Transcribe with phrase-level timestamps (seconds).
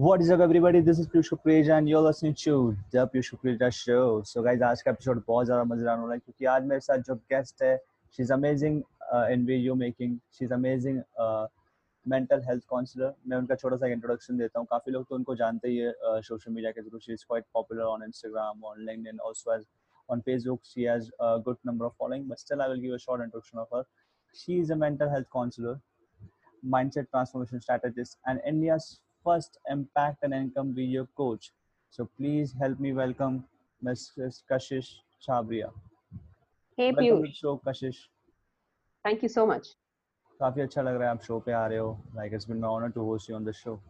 [0.00, 0.80] What is up, everybody?
[0.80, 4.22] This is Piyush Kupreja and you're listening to the Piyush Kupreja Show.
[4.24, 6.98] So, guys, आज का episode बहुत ज़्यादा मज़ेदार हो रहा है क्योंकि आज मेरे साथ
[7.08, 7.76] जो गेस्ट है
[8.16, 8.80] she is amazing
[9.32, 11.02] in video making she is amazing
[12.06, 15.68] mental health counsellor मैं उनका छोटा सा इंट्रोडक्शन देता हूँ काफ़ी लोग तो उनको जानते
[15.68, 15.92] ही है
[16.30, 19.66] सोशल मीडिया के through she is quite popular on Instagram on LinkedIn also as
[20.08, 20.64] on Facebook.
[20.68, 23.60] She has a good number of following, but still, I will give a short introduction
[23.64, 23.84] of her.
[24.34, 25.76] She is a mental health counselor,
[26.62, 28.88] mindset transformation strategist, and India's
[29.26, 31.52] first impact and income video coach.
[31.92, 33.44] So please help me welcome
[33.82, 34.42] Mrs.
[34.50, 34.88] Kashish
[35.22, 35.70] Chabria.
[36.78, 38.00] Hey Welcome Piyush, show, Kashish.
[39.04, 39.76] thank you so much.
[40.40, 42.70] काफ़ी अच्छा लग रहा है आप show पे आ रहे हो like it's been my
[42.70, 43.80] honour to host you on the show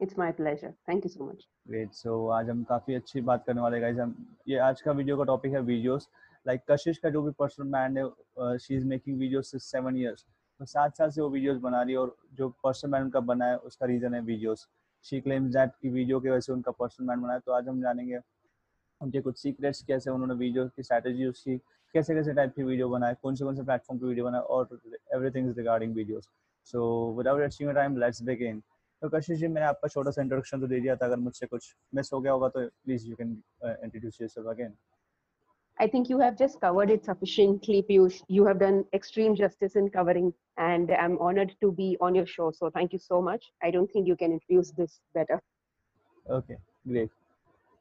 [0.00, 0.70] It's my pleasure.
[0.88, 1.42] Thank you so much.
[1.68, 4.14] Great so आज हम काफ़ी अच्छी बात करने वाले गाइस हम
[4.48, 6.08] ये आज का वीडियो का टॉपिक है वीडियोस
[6.46, 10.24] लाइक कशिश का जो भी पर्सनल ब्रांड है she is making videos since seven years
[10.60, 13.46] तो सात साल से वो वीडियोस बना रही है और जो पर्सनल ब्रांड उनका बना
[13.46, 14.66] है उसका रीजन है वीडियोस
[15.10, 17.80] शी क्लेम्स दैट की वीडियो की वजह से उनका पर्सनल ब्रांड बनाया। तो आज हम
[17.82, 18.18] जानेंगे
[19.00, 21.56] उनके कुछ सीक्रेट्स कैसे उन्होंने वीडियो की स्ट्रैटेजी यूज़ की
[21.94, 24.78] कैसे कैसे टाइप की वीडियो बनाए कौन से कौन से प्लेटफॉर्म पे वीडियो बनाए और
[25.14, 26.28] everything is regarding videos
[26.66, 26.80] so
[27.18, 28.62] without time let's begin
[29.02, 31.74] तो कशिश जी, मैंने आपका छोटा सा इंट्रोडक्शन तो दे दिया था। अगर मुझसे कुछ
[31.94, 33.30] मिस हो गया होगा तो please you can
[33.64, 34.72] introduce yourself again
[35.79, 38.21] I think you have just covered it sufficiently, Piyush.
[38.27, 42.51] You have done extreme justice in covering, and I'm honored to be on your show.
[42.51, 43.51] So thank you so much.
[43.63, 45.41] I don't think you can introduce this better.
[46.29, 47.09] Okay, great.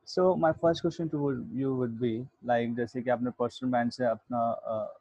[0.05, 2.13] So my first question to would- you would be
[2.53, 4.41] like जैसे कि आपने personal brand से अपना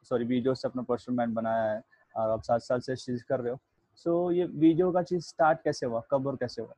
[0.08, 1.82] sorry video से अपना personal brand बनाया है
[2.16, 3.58] और आप सात साल से चीज कर रहे हो
[3.96, 6.74] सो so, ये वीडियो का चीज स्टार्ट कैसे हुआ कब और कैसे हुआ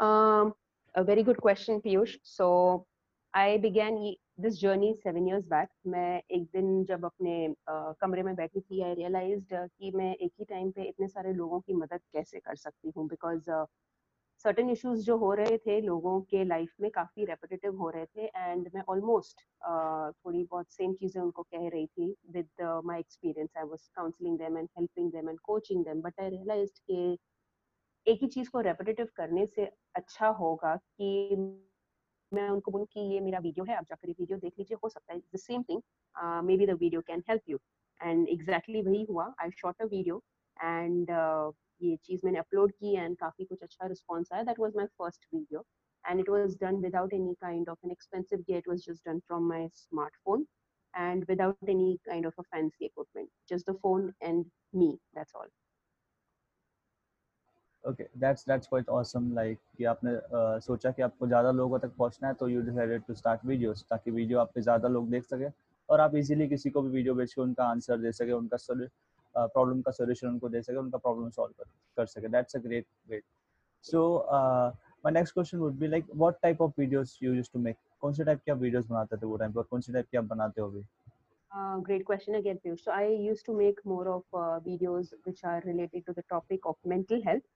[0.00, 0.54] Um,
[0.94, 2.14] a very good question, Piyush.
[2.24, 2.86] So
[4.39, 7.33] This journey seven years back मैं एक दिन जब अपने
[8.01, 11.59] कमरे में बैठी थी आई रियलाइज़ कि मैं एक ही टाइम पे इतने सारे लोगों
[11.59, 13.07] की मदद कैसे कर सकती हूँ?
[13.07, 13.49] बिकॉज़
[14.45, 18.25] सर्टन इशूज़ जो हो रहे थे लोगों के लाइफ में काफ़ी रेपिटेटिव हो रहे थे
[18.35, 19.41] एंड मैं ऑलमोस्ट
[20.25, 24.57] थोड़ी बहुत सेम चीज़ें उनको कह रही थी with my experience I was counselling them
[24.57, 27.11] and helping them and coaching them but I realize के
[28.07, 31.27] एक ही चीज़ को रेपिटेटिव करने से अच्छा होगा कि
[32.33, 34.89] मैं उनको बोलूँ कि ये मेरा वीडियो है आप जाकर ये वीडियो देख लीजिए हो
[34.89, 35.81] सकता है the same thing
[36.47, 37.59] may be the video can help you
[37.99, 40.21] and exactly वही हुआ I shot a video
[40.57, 41.09] and
[41.81, 45.25] ये चीज़ मैंने अपलोड की एंड काफ़ी कुछ अच्छा रिस्पॉन्स आया that was my first
[45.33, 45.65] video
[46.03, 49.21] and it was done without any kind of an expensive gear it was just done
[49.27, 50.45] from my smartphone
[50.93, 55.45] and without any kind of a fancy equipment just the phone and me that's all
[57.87, 61.91] okay that's that's quite awesome like कि आपने uh, सोचा कि आपको ज़्यादा लोगों तक
[61.97, 65.23] पहुँचना है तो you decided to start videos ताकि वीडियो आप पे ज़्यादा लोग देख
[65.25, 65.49] सके
[65.89, 68.57] और आप इजीली किसी को भी वीडियो बेच के उनका आंसर दे सके उनका
[69.35, 72.59] प्रॉब्लम uh, का सोल्यूशन उनको दे सके उनका प्रॉब्लम सॉल्व कर कर सके। That's a
[72.59, 73.23] great great
[73.83, 74.05] so
[75.05, 78.13] my next question would be like what type of videos you used to make कौन
[78.13, 79.61] से टाइप के आप वीडियोस बनाते थे वो टाइम पर?
[79.61, 80.85] कौन से टाइप के आप बनाते हो अभी?
[81.51, 82.81] Uh, great question again, Piyush.
[82.81, 86.67] So I used to make more of uh, videos which are related to the topic
[86.71, 87.47] of mental health,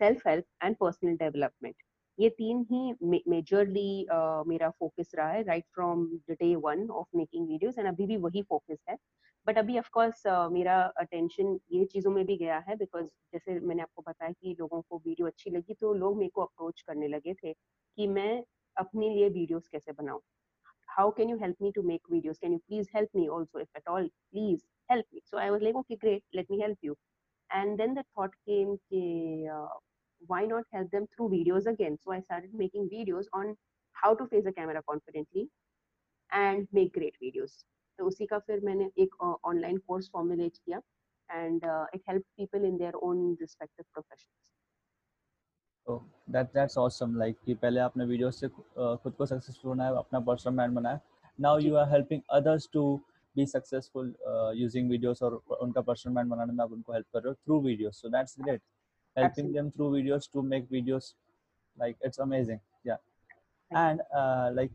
[0.00, 1.74] self help and personal development
[2.18, 2.92] ये तीन ही
[3.28, 7.88] मेजरली uh, मेरा focus रहा है right from the day one of making videos and
[7.88, 8.96] अभी भी वही focus है।
[9.46, 13.58] बट अभी ऑफ़ कोर्स uh, मेरा अटेंशन ये चीज़ों में भी गया है बिकॉज़ जैसे
[13.60, 17.08] मैंने आपको बताया कि लोगों को वीडियो अच्छी लगी तो लोग मेरे को अप्रोच करने
[17.08, 18.42] लगे थे कि मैं
[18.76, 20.20] अपने लिए वीडियोज़ कैसे बनाऊँ।
[20.88, 23.76] How can you help me to make videos can you please help me also if
[23.76, 24.60] at all please
[24.90, 26.94] help me so I was like great let me help you
[27.51, 29.67] and then the thought came ki, uh,
[30.21, 33.55] why not help them through videos again so i started making videos on
[33.95, 35.47] how to face the camera confidently
[36.31, 37.63] and make great videos
[37.99, 40.81] तो उसी का फिर मैंने एक online course formulate किया
[41.29, 41.61] and
[41.95, 44.51] it help people in their own respective professions
[45.87, 45.97] तो
[46.31, 50.19] that that's awesome like कि पहले आपने वीडियो से uh, खुद को सक्सेसफुल बनाया अपना
[50.29, 50.99] पर्सनल ब्रांड बनाया
[51.39, 52.83] now ji. You are helping others to
[53.36, 54.14] be successful
[54.56, 57.60] using videos और उनका पर्सनल ब्रांड बनाने में आप उनको हेल्प कर रहे हो through
[57.60, 58.62] videos so that's great
[59.16, 59.54] helping Absolutely.
[59.54, 61.14] Them through videos to make videos
[61.78, 62.98] like it's amazing yeah
[63.70, 64.02] and
[64.56, 64.72] like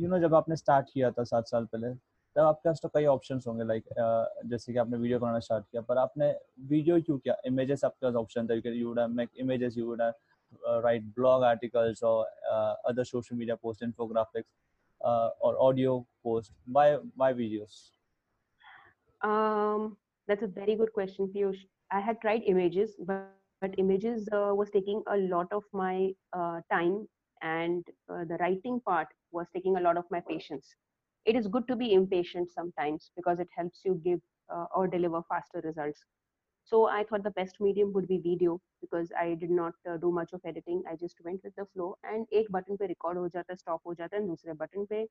[0.00, 1.94] you know जब आपने स्टार्ट किया था सात साल पहले
[2.36, 3.84] तब आपके पास तो कई ऑप्शंस होंगे लाइक
[4.46, 6.30] जैसे कि आपने वीडियो बनाना स्टार्ट किया पर आपने
[6.74, 7.36] वीडियो क्यों किया?
[7.46, 10.12] इमेजेस आपके पास ऑप्शन था you would make images you would
[11.16, 14.48] blog articles or uh, other social media posts infographics.
[15.04, 16.52] Uh, or audio post?
[16.66, 17.92] why why videos
[19.22, 21.64] Um, that's a very good question, Piyush.
[21.90, 23.18] I had tried images, but,
[23.60, 27.06] but images uh, was taking a lot of my uh, time,
[27.42, 30.74] and uh, the writing part was taking a lot of my patience.
[31.24, 34.20] It is good to be impatient sometimes because it helps you give
[34.52, 36.04] uh, or deliver faster results.
[36.64, 40.10] So i thought the best medium would be video because i did not uh, do
[40.12, 40.82] much of editing.
[40.88, 43.94] I just went with the flow and एक button पे record जाता है stop हो
[43.94, 45.06] जाता है दूसरे button पे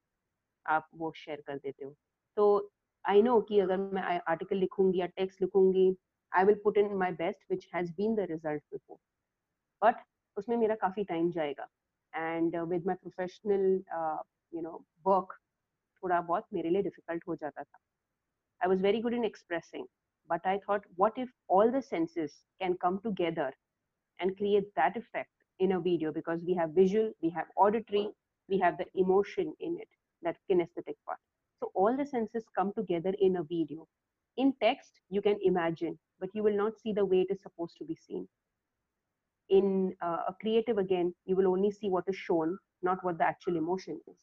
[0.65, 1.93] आप वो share कर देते हो।
[2.37, 2.71] तो
[3.05, 5.95] आई नो कि अगर मैं आर्टिकल लिखूँगी या टेक्स्ट लिखूँगी
[6.31, 8.97] I will put in my best which has been the result before
[9.81, 10.03] but
[10.37, 11.67] उसमें मेरा काफ़ी टाइम जाएगा
[12.13, 13.83] and with my professional
[14.53, 15.33] you know work
[16.03, 17.79] थोड़ा बहुत मेरे लिए डिफ़िकल्ट हो जाता था।
[18.61, 19.85] I was very good in expressing
[20.29, 22.31] but I thought, what if all the senses
[22.61, 23.51] can come together
[24.19, 26.13] and create that effect in a video?
[26.13, 28.09] Because we have visual, we have auditory,
[28.47, 29.89] we have the emotion in it,
[30.21, 31.17] that kinesthetic part.
[31.59, 33.87] So all the senses come together in a video.
[34.37, 37.75] In text, you can imagine, but you will not see the way it is supposed
[37.79, 38.27] to be seen.
[39.49, 43.25] In uh, a creative, again, you will only see what is shown, not what the
[43.25, 44.17] actual emotion is.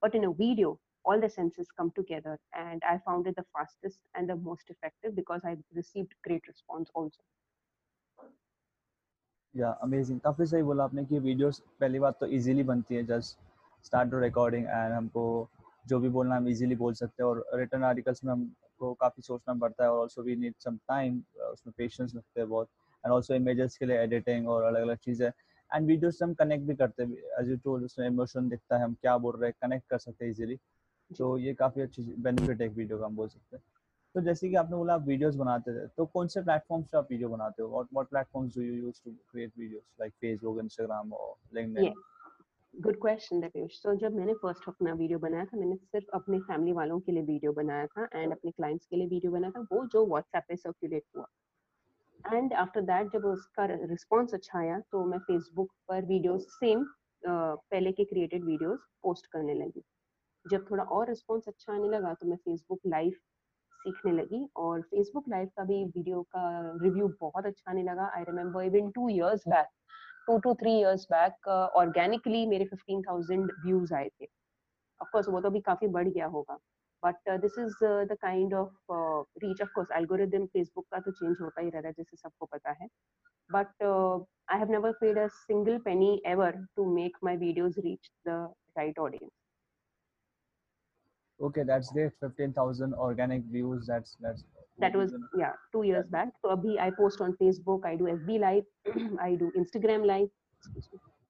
[0.00, 4.00] But in a video, all the senses come together, and I found it the fastest
[4.14, 7.22] and the most effective because I received great response also.
[9.54, 13.36] या amazing काफ़ी सही बोला आपने कि videos पहली बात तो easily बनती है just
[13.84, 15.24] start to recording and हमको
[15.86, 19.54] जो भी बोलना हम इजीली बोल सकते हैं और रिटर्न आर्टिकल्स में हमको काफ़ी सोचना
[19.60, 22.68] पड़ता है और also we need some time उसमें पेशेंस लगते हैं बहुत
[23.04, 26.64] एंड ऑल्सो इमेजेस के लिए एडिटिंग और अलग अलग चीज़ें एंड वीडियोस से हम कनेक्ट
[26.66, 29.56] भी करते हैं एज यू टोल्ड उसमें इमोशन दिखता है हम क्या बोल रहे हैं
[29.62, 30.58] कनेक्ट कर सकते हैं इजीली
[31.10, 33.62] तो ये काफ़ी अच्छी बेनिफिट है वीडियो का, हम बोल सकते हैं।
[34.14, 37.08] तो जैसे कि आपने बोला आप वीडियोस बनाते थे तो कौन से प्लेटफॉर्म्स पे आप
[37.10, 37.68] वीडियो बनाते हो?
[37.68, 41.94] What what platforms do you use to create videos like Facebook Instagram और लिंक्डइन
[42.74, 46.72] गुड क्वेश्चन दीपेश तो जब मैंने फ़र्स्ट अपना वीडियो बनाया था, मैंने सिर्फ़ अपने फैमिली
[46.72, 49.84] वालों के लिए वीडियो बनाया था एंड अपने क्लाइंट्स के लिए वीडियो बनाया था, वो
[49.86, 51.26] जो व्हाट्सएप पे सर्कुलेट हुआ।
[52.24, 56.84] एंड आफ्टर दैट जब उसका रिस्पॉन्स अच्छा आया तो मैं फेसबुक पर वीडियो सेम
[57.22, 59.82] पहले के क्रिएटेड वीडियोस पोस्ट करने लगी।
[60.44, 63.12] जब थोड़ा और रिस्पॉन्स अच्छा आने लगा तो मैं फेसबुक लाइव
[63.74, 66.42] सीखने लगी और फेसबुक लाइव का भी वीडियो का
[66.82, 69.66] रिव्यू बहुत अच्छा आने लगा। I remember even two years back
[70.26, 74.26] two two three years back organically मेरे फिफ्टीन थाउज़ेंड व्यूज़ आए थे।
[75.00, 76.58] ऑफकोर्स वो तो भी काफ़ी बढ़ गया होगा
[77.02, 78.92] but this is the kind of
[79.38, 82.88] reach of course algorithm Facebook का तो चेंज होता ही रहता है, जैसे सबको पता है।
[83.50, 88.42] But I have never paid a single penny ever to make my videos reach the
[88.78, 89.30] right audience
[91.48, 92.12] okay that's there.
[92.20, 94.44] 15000 organic views that's that's
[94.78, 96.30] that was yeah two years back.
[96.42, 98.64] So abhi i post on facebook i do fb live
[99.26, 100.28] i do instagram live.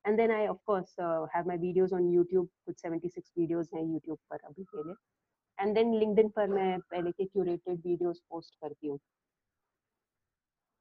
[0.07, 3.93] And then i of course uh, have my videos on youtube with 76 videos on
[3.93, 4.97] youtube par abhi ke liye
[5.65, 8.99] and then linkedin par main pehle ke curated videos post karti hu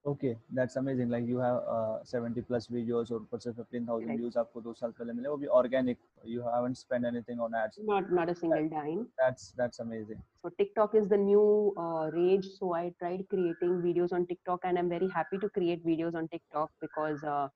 [0.06, 4.18] okay that's amazing like you have uh, 70 plus videos और ऊपर से 15000 right.
[4.20, 5.98] views आपको दो साल पहले मिले वो भी organic
[6.34, 10.22] you haven't spent anything on ads not not a single that, dime that's that's amazing
[10.42, 14.78] so tiktok is the new uh, rage so i tried creating videos on tiktok and
[14.78, 17.48] i'm very happy to create videos on tiktok because uh,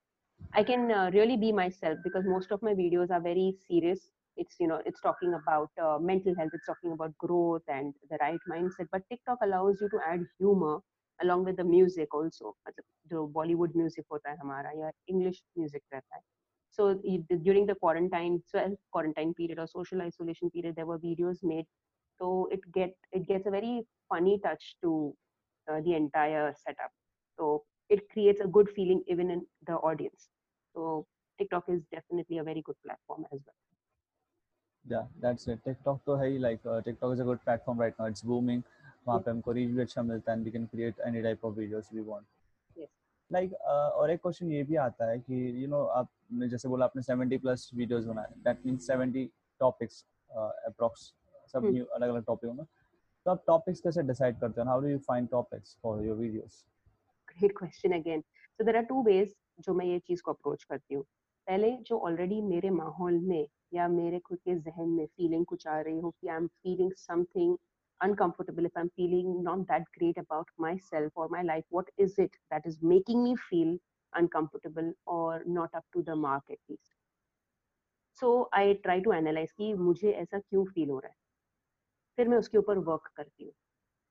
[0.52, 4.56] i can uh, really be myself because most of my videos are very serious it's
[4.60, 8.48] you know it's talking about uh, mental health it's talking about growth and the right
[8.54, 10.80] mindset but tiktok allows you to add humor
[11.22, 12.54] along with the music also
[13.10, 16.22] जो Bollywood music होता है हमारा या English music रहता है
[16.76, 16.84] so
[17.46, 21.66] during the quarantine self quarantine period or social isolation period there were videos made
[22.20, 23.74] so it get it gets a very
[24.08, 24.92] funny touch to
[25.70, 26.92] uh, the entire setup
[27.38, 30.28] so it creates a good feeling even in the audience
[30.74, 31.06] so
[31.38, 33.60] tiktok is definitely a very good platform as well
[34.94, 38.06] yeah that's it tiktok to hai like uh, tiktok is a good platform right now
[38.14, 38.64] it's booming
[39.07, 41.55] वहाँ पे हमको reach भी अच्छा मिलता है and we can create any type of
[41.55, 42.25] videos we want
[43.31, 47.01] like और एक question ये भी आता है कि यू नो आपने जैसे बोला आपने
[47.03, 49.25] 70 प्लस वीडियोस बनाए दैट मींस 70
[49.61, 51.01] टॉपिक्स अप्रॉक्स
[51.53, 54.67] सब न्यू अलग अलग टॉपिक होंगे। तो आप टॉपिक्स कैसे डिसाइड करते हो?
[54.67, 56.63] How do you find topics for your videos
[57.29, 60.95] great question again so there are two ways जो मैं ये चीज़ को अप्रोच करती
[60.95, 61.03] हूँ।
[61.47, 65.79] पहले जो ऑलरेडी मेरे माहौल में या मेरे खुद के जहन में फीलिंग कुछ आ
[65.79, 67.57] रही हो कि I am feeling something
[68.00, 72.30] uncomfortable, if I'm feeling not that great about myself or my life, what is it
[72.50, 73.76] that is making me feel
[74.14, 76.94] uncomfortable or not up to the mark at least?
[78.12, 81.16] So I try to analyze कि मुझे ऐसा क्यों feel हो रहा है
[82.16, 83.52] फिर मैं उसके ऊपर वर्क करती हूँ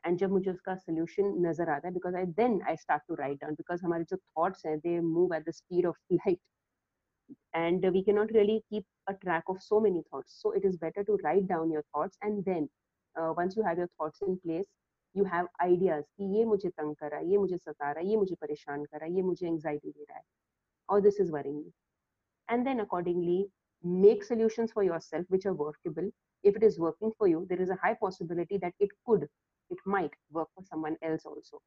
[0.06, 3.42] एंड जब मुझे उसका सोल्यूशन नजर आता है because I then I start to write
[3.42, 6.40] down because हमारे जो थॉट्स हैं they move at the speed of light
[7.54, 11.04] and we cannot really keep a track of so many thoughts so it is better
[11.04, 12.85] to write down your thoughts and then uh,
[13.17, 14.67] once you have your thoughts in place
[15.15, 18.09] you have ideas कि ये मुझे तंग कर रहा है ये मुझे सता रहा है
[18.11, 20.25] ये मुझे परेशान कर रहा है ये मुझे एंजाइटी दे रहा है
[20.89, 21.73] or this is worrying me
[22.49, 23.39] and then accordingly
[23.83, 26.11] make solutions for yourself which are workable
[26.43, 29.27] if it is working for you there is a high possibility that it could
[29.71, 31.61] it might work for someone else also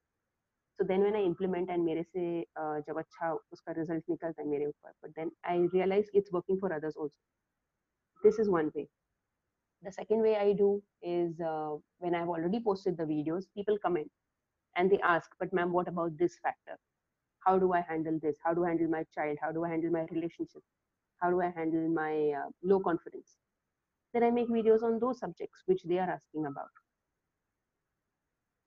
[0.80, 2.26] so then when i implement and मेरे से
[2.62, 6.60] uh, जब अच्छा उसका result निकलता है मेरे ऊपर but then i realize it's working
[6.64, 7.16] for others also
[8.24, 8.88] this is one way
[9.84, 14.12] the second way i do is uh, when i've already posted the videos people comment
[14.76, 16.78] and they ask but ma'am what about this factor?
[17.46, 18.38] How do i handle this?
[18.44, 19.38] How do i handle my child?
[19.42, 20.62] How do i handle my relationship?
[21.22, 23.38] How do i handle my uh, low confidence?
[24.14, 26.70] Then i make videos on those subjects which they are asking about.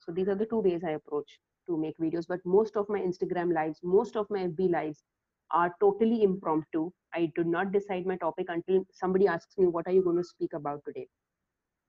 [0.00, 2.98] So these are the two ways i approach to make videos but most of my
[2.98, 5.04] instagram lives most of my fb lives
[5.51, 6.91] are totally impromptu.
[7.13, 10.23] I do not decide my topic until somebody asks me, What are you going to
[10.23, 11.07] speak about today?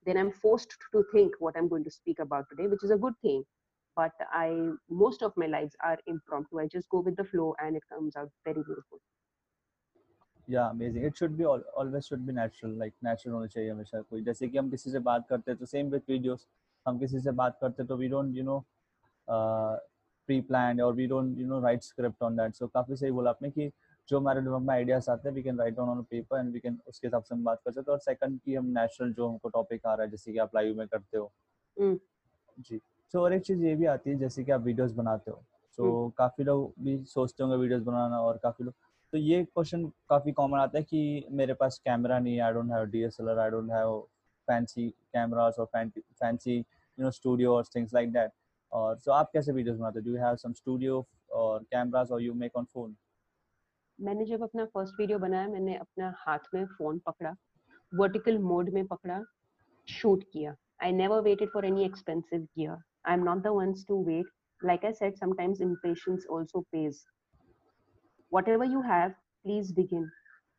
[0.05, 2.97] Then I'm forced to think what I'm going to speak about today, which is a
[2.97, 3.43] good thing.
[3.95, 6.59] But I, most of my lives are impromptu.
[6.59, 8.99] I just go with the flow and it comes out very beautiful.
[10.47, 11.03] Yeah, amazing.
[11.03, 12.71] It should be all, always should be natural.
[12.71, 15.65] Like natural होना चाहिए हमेशा कोई जैसे कि हम किसी से बात करते हैं तो
[15.65, 16.47] सेम विद वीडियोस
[16.87, 18.57] हम किसी से बात करते हैं तो we don't you no
[20.26, 23.30] pre plan और we don't you know write script on that so काफ़ी सही बोला
[23.30, 23.70] आपने कि
[24.08, 26.60] जो हमारे दिमाग में आइडियाज़ आते हैं we can write down on paper and we
[26.60, 29.28] can उसके हिसाब से हम बात कर सकते हैं। और सेकंड की हम नेचुरल जो
[29.28, 31.32] हमको टॉपिक आ रहा है जैसे कि आप लाइव में करते हो।
[31.76, 31.98] mm.
[32.60, 35.30] जी। सो so, और एक चीज़ ये भी आती है जैसे कि आप वीडियोस बनाते
[35.30, 35.42] हो।
[35.78, 36.16] सो so, mm.
[36.18, 38.74] काफ़ी लोग भी सोचते होंगे वीडियोस बनाना और काफ़ी लोग
[39.12, 42.84] तो ये क्वेश्चन काफ़ी कॉमन आता है कि मेरे पास कैमरा नहीं I don't have
[42.84, 44.00] DSLR I don't have
[44.48, 48.30] fancy cameras और फैंसी यू नो स्टूडियो और थिंग्स लाइक दैट
[48.74, 52.34] और सो आप कैसे वीडियोस बनाते do you have some studio और कैमरास और यू
[52.34, 52.94] मेक ऑन फ़ोन
[53.98, 57.34] मैंने जब अपना फ़र्स्ट वीडियो बनाया, मैंने अपना हाथ में फ़ोन पकड़ा
[57.92, 59.22] वर्टिकल मोड में पकड़ा
[59.88, 62.78] शूट किया। I never waited for any expensive gear
[63.08, 67.04] I am not the ones to wait like i said, sometimes impatience also pays.
[68.32, 69.14] Whatever you have,
[69.44, 70.10] please begin.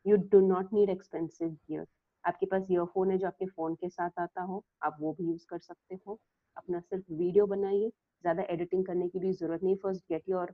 [0.05, 1.86] You do not need expensive gear.
[2.24, 5.45] आपके पास earphone है जो आपके phone के साथ आता हो, आप वो भी यूज़
[5.50, 6.19] कर सकते हो।
[6.57, 10.53] अपना सिर्फ़ वीडियो बनाइए ज़्यादा एडिटिंग करने की भी ज़रूरत नहीं first get your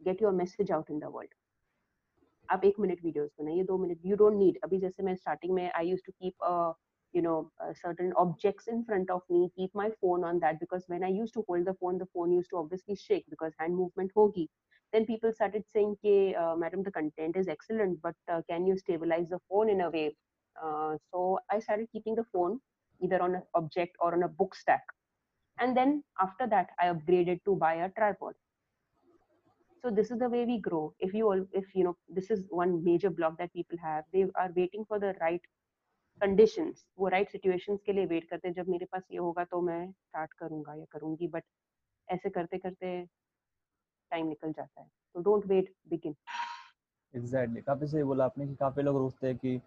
[0.00, 1.34] get your message out in the world
[2.48, 5.70] आप एक मिनट वीडियोस बनाइए दो मिनट यू डोंट नीड अभी जैसे मैं स्टार्टिंग में
[5.70, 6.74] I use to keep
[7.14, 10.84] you know uh, certain objects in front of me keep my phone on that because
[10.86, 13.76] when i used to hold the phone the phone used to obviously shake because hand
[13.76, 14.48] movement hogi
[14.92, 18.76] then people started saying ke uh, madam the content is excellent but uh, can you
[18.78, 20.06] stabilize the phone in a way
[20.56, 22.58] uh, so i started keeping the phone
[23.00, 24.96] either on an object or on a book stack
[25.58, 28.34] and then after that i upgraded to buy a tripod
[29.84, 32.44] so this is the way we grow if you all if you know this is
[32.50, 35.50] one major block that people have they are waiting for the right
[36.20, 39.60] conditions वो right situations के लिए wait करते हैं जब मेरे पास ये होगा तो
[39.68, 41.42] मैं start करूँगा या करूँगी but
[42.08, 42.94] ऐसे करते करते
[44.14, 46.14] time निकल जाता है तो don't wait begin
[47.14, 49.60] exactly काफ़ी सही बोला आपने कि काफ़ी लोग रोकते हैं कि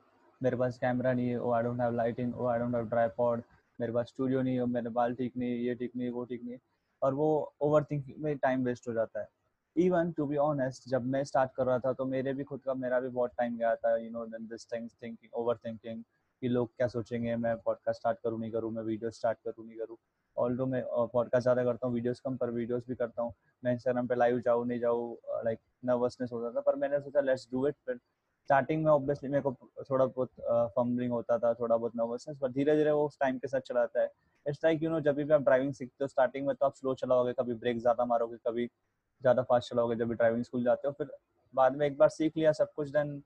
[0.44, 3.42] मेरे पास कैमरा नहीं है ओ I don't have lighting oh I don't have tripod
[3.79, 6.58] मेरे पास स्टूडियो नहीं है मेरे बाल ठीक नहीं, ये ठीक नहीं, वो ठीक नहीं।
[7.01, 9.27] और वो ओवर थिंकिंग में टाइम वेस्ट हो जाता है।
[9.75, 12.74] इवन टू बी ऑनेस्ट जब मैं स्टार्ट कर रहा था तो मेरे भी खुद का,
[12.74, 16.03] मेरा भी बहुत टाइम गया था you know this things thinking over thinking
[16.41, 19.77] कि लोग क्या सोचेंगे, मैं पॉडकास्ट स्टार्ट करूँ, नहीं करूँ, मैं वीडियो स्टार्ट करूँ, नहीं
[19.77, 19.98] करूँ।
[20.38, 24.08] ऑल मैं पॉडकास्ट ज़्यादा करता हूँ वीडियोस कम, पर वीडियोस भी करता हूँ। मैं इंस्टाग्राम
[24.08, 27.75] पे लाइव जाऊँ, नहीं जाऊँ लाइक नर्वसनेस हो जाता पर मैंने सोचा लेट्स डू इट
[27.86, 28.00] फिर
[28.46, 29.52] स्टार्टिंग में ऑब्वियसली मेरे को
[29.90, 30.30] थोड़ा बहुत
[30.75, 34.02] फम्बलिंग होता था थोड़ा बहुत नर्वसनेस पर धीरे धीरे वो उस टाइम के साथ चलाता
[34.02, 34.10] है।
[34.46, 36.94] इट्स लाइक यू नो जब भी आप ड्राइविंग सीखते हो स्टार्टिंग में तो आप स्लो
[36.96, 40.94] चलाओगे कभी ब्रेक ज़्यादा मारोगे कभी ज़्यादा फास्ट चलाओगे जब भी ड्राइविंग स्कूल जाते हो
[40.94, 41.08] फिर
[41.54, 43.20] बाद में एक बार सीख लिया सब कुछ देन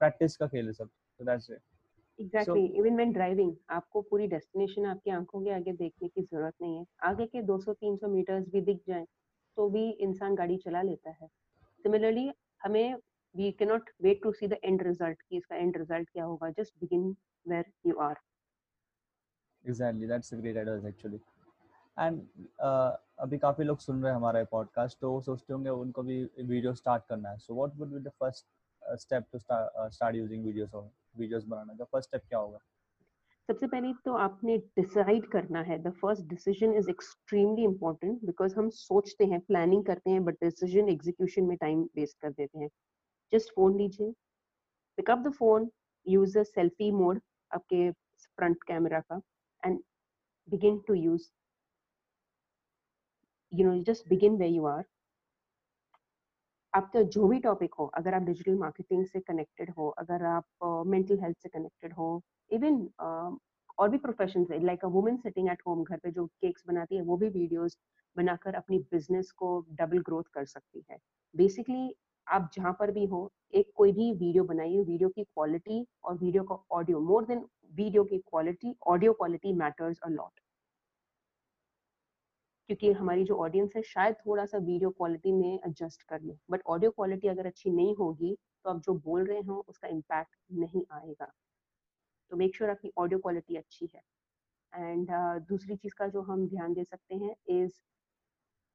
[0.00, 0.88] प्रैक्टिस का खेल है सब।
[1.20, 1.60] तो that's it
[2.18, 6.76] exactly even when driving आपको पूरी डेस्टिनेशन आपकी आँखों के आगे देखने की ज़रूरत नहीं
[6.76, 9.04] है। आगे के 200-300 मीटर्स भी दिख जाएँ
[9.56, 11.26] तो भी इंसान गाड़ी चला लेता है।
[11.84, 12.30] सिमिलरली
[12.60, 12.96] हमें
[13.38, 16.50] we cannot wait to see the end result कि इसका end result क्या होगा?
[16.58, 17.08] Just begin
[17.46, 18.16] where you are.
[19.64, 20.06] Exactly.
[20.12, 21.20] That's a great advice actually.
[21.96, 22.22] And
[22.60, 26.74] uh, अभी काफ़ी लोग सुन रहे हैं हमारा पॉडकास्ट तो सोचते होंगे उनको भी वीडियो
[26.74, 28.46] स्टार्ट करना है। So what would be the first
[29.02, 30.74] step to start using videos
[31.18, 31.76] videos बनाने?
[31.76, 32.58] का फ़र्स्ट स्टेप क्या होगा?
[33.48, 38.68] सबसे पहले तो आपने डिसाइड करना है। The first decision is extremely important because हम
[38.78, 42.68] सोचते हैं प्लानिंग करते हैं बट डिसीज़न एग्जीक्यूशन में टाइम वेस्ट कर देते हैं।
[43.32, 44.12] जस्ट फ़ोन लीजिए।
[44.98, 45.70] Pick up the phone
[46.06, 49.20] use a selfie mode आपके फ्रंट कैमरा का
[49.62, 49.80] and
[50.48, 51.30] begin to use
[53.52, 54.84] you know just begin way you are
[56.72, 61.14] आपका जो भी टॉपिक हो अगर आप डिजिटल मार्केटिंग से कनेक्टेड हो अगर आप मेंटल
[61.16, 63.38] uh, हेल्थ से कनेक्टेड हो इवन uh,
[63.78, 66.96] और भी प्रोफेशन है like a women sitting at home घर पे जो केक्स बनाती
[66.96, 67.78] है वो भी वीडियोस
[68.16, 70.98] बनाकर अपनी बिज़नेस को डबल ग्रोथ कर सकती है।
[71.34, 71.94] बेसिकली
[72.26, 76.42] आप जहाँ पर भी हो एक कोई भी वीडियो बनाइए वीडियो की क्वालिटी और वीडियो
[76.44, 80.40] का ऑडियो मोर देन वीडियो की quality audio quality matters a lot
[82.68, 86.62] क्योंकि हमारी जो ऑडियंस है शायद थोड़ा सा वीडियो क्वालिटी में एडजस्ट कर ले बट
[86.66, 90.82] ऑडियो क्वालिटी अगर अच्छी नहीं होगी तो आप जो बोल रहे हो उसका इम्पैक्ट नहीं
[90.92, 91.32] आएगा।
[92.30, 94.02] तो मेक श्योर sure आपकी ऑडियो क्वालिटी अच्छी है।
[94.72, 97.72] एंड uh, दूसरी चीज़ का जो हम ध्यान दे सकते हैं इज़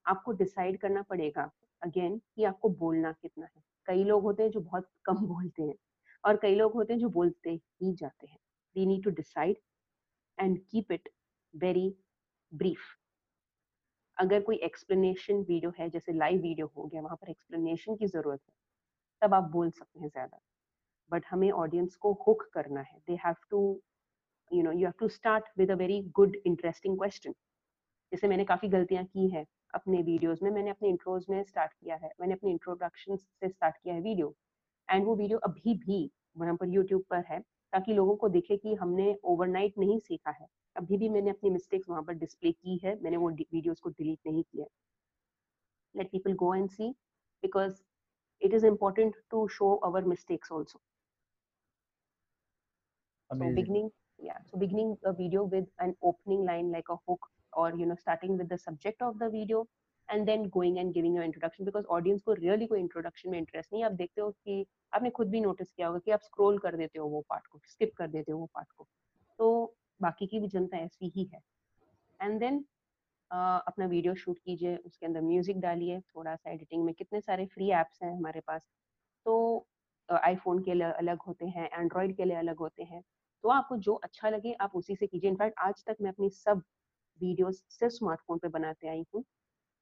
[0.06, 1.50] आपको डिसाइड करना पड़ेगा
[1.82, 5.76] अगेन कि आपको बोलना कितना है। कई लोग होते हैं जो बहुत कम बोलते हैं
[6.24, 8.38] और कई लोग होते हैं जो बोलते ही जाते हैं।
[8.76, 9.58] We need to decide
[10.38, 11.10] and keep it
[11.54, 11.90] very
[12.52, 12.96] brief
[14.18, 18.40] अगर कोई एक्सप्लेनेशन वीडियो है, जैसे लाइव वीडियो हो गया, वहाँ पर एक्सप्लेनेशन की ज़रूरत
[18.42, 18.54] है,
[19.22, 20.40] तब आप बोल सकते हैं ज़्यादा।
[21.12, 23.62] बट हमें ऑडियंस को हुक करना है। They have to
[24.52, 27.32] you know you have to start with a very good interesting question
[28.12, 31.96] जैसे मैंने काफ़ी गलतियाँ की है। अपने वीडियोस में मैंने अपने इंट्रोज में स्टार्ट किया
[31.96, 34.34] है। मैंने अपने इंट्रोडक्शन से स्टार्ट किया है वीडियो
[34.90, 37.40] एंड वो वीडियो अभी भी वहाँ पर यूट्यूब पर है
[37.74, 41.90] ताकि लोगों को दिखे कि हमने ओवरनाइट नहीं सीखा है। अभी भी मैंने अपनी मिस्टेक्स
[41.90, 44.66] वहाँ पर डिस्प्ले की है मैंने वो वीडियोस को डिलीट नहीं किया
[45.96, 46.90] let people go and see
[47.44, 47.82] because
[48.42, 50.82] it is important to show our mistakes also
[53.30, 53.86] so beginning
[54.20, 57.98] yeah so beginning a video with an opening line like a hook or, you know,
[58.00, 59.68] starting with the subject of the video
[60.10, 63.74] and then going and giving your introduction because audience को really कोई introduction में interest
[63.74, 66.78] नहीं आप देखते हो कि आपने खुद भी notice किया होगा कि आप scroll कर
[66.78, 68.88] देते हो वो part को, skip कर देते हो वो part को।
[69.40, 71.42] तो बाकी की भी जनता ऐसी ही है।
[72.20, 72.62] And then
[73.32, 77.70] अपना वीडियो शूट कीजिए, उसके अंदर म्यूज़िक डालिए, थोड़ा सा एडिटिंग में कितने सारे फ्री
[77.72, 78.68] एप्स हैं हमारे पास।
[79.26, 79.68] तो
[80.10, 83.02] आईफोन के लिए अलग होते हैं एंड्रॉयड के लिए अलग होते हैं।
[83.44, 86.62] तो आपको जो अच्छा लगे आप उसी से कीजिए। इनफैक्ट आज तक मैं अपनी सब
[87.22, 89.24] वीडियोस सिर्फ़ स्मार्टफ़ोन पे बनाते आई हूँ।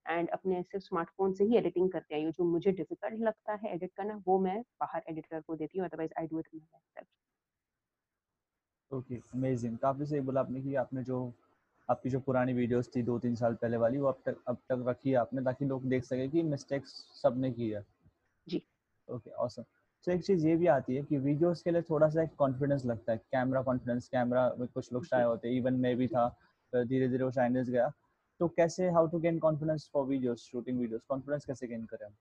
[0.05, 3.73] एंड अपने सिर्फ़ स्मार्टफ़ोन से ही एडिटिंग करते आई हूँ जो मुझे डिफ़िकल्ट लगता है
[3.73, 6.47] एडिट करना वो मैं बाहर एडिटर को देती हूँ otherwise I do it
[8.91, 11.21] okay amazing काफ़ी सही बोला आपने कि आपने जो
[11.89, 14.83] आपकी जो पुरानी वीडियोस थी दो तीन साल पहले वाली वो अब तक अब तक
[14.87, 17.85] रखी है आपने ताकि लोग देख सके कि मिस्टेक्स सबने की है।
[18.47, 18.61] जी।
[19.07, 19.63] ओके ऑसम
[20.07, 22.85] तो एक चीज़ ये भी आती है कि वीडियोस के लिए थोड़ा सा एक कॉन्फिडेंस
[22.85, 26.27] लगता है कैमरा कॉन्फिडेंस कैमरा में कुछ लोग शाय होते हैं इवन मैं भी था।
[26.73, 27.91] धीरे धीरे वो शाइनेस गया।
[28.39, 32.13] तो कैसे how to gain confidence for videos shooting videos confidence कैसे गेन करें हम?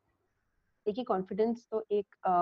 [0.87, 2.33] देखिए कॉन्फिडेंस तो एक आ,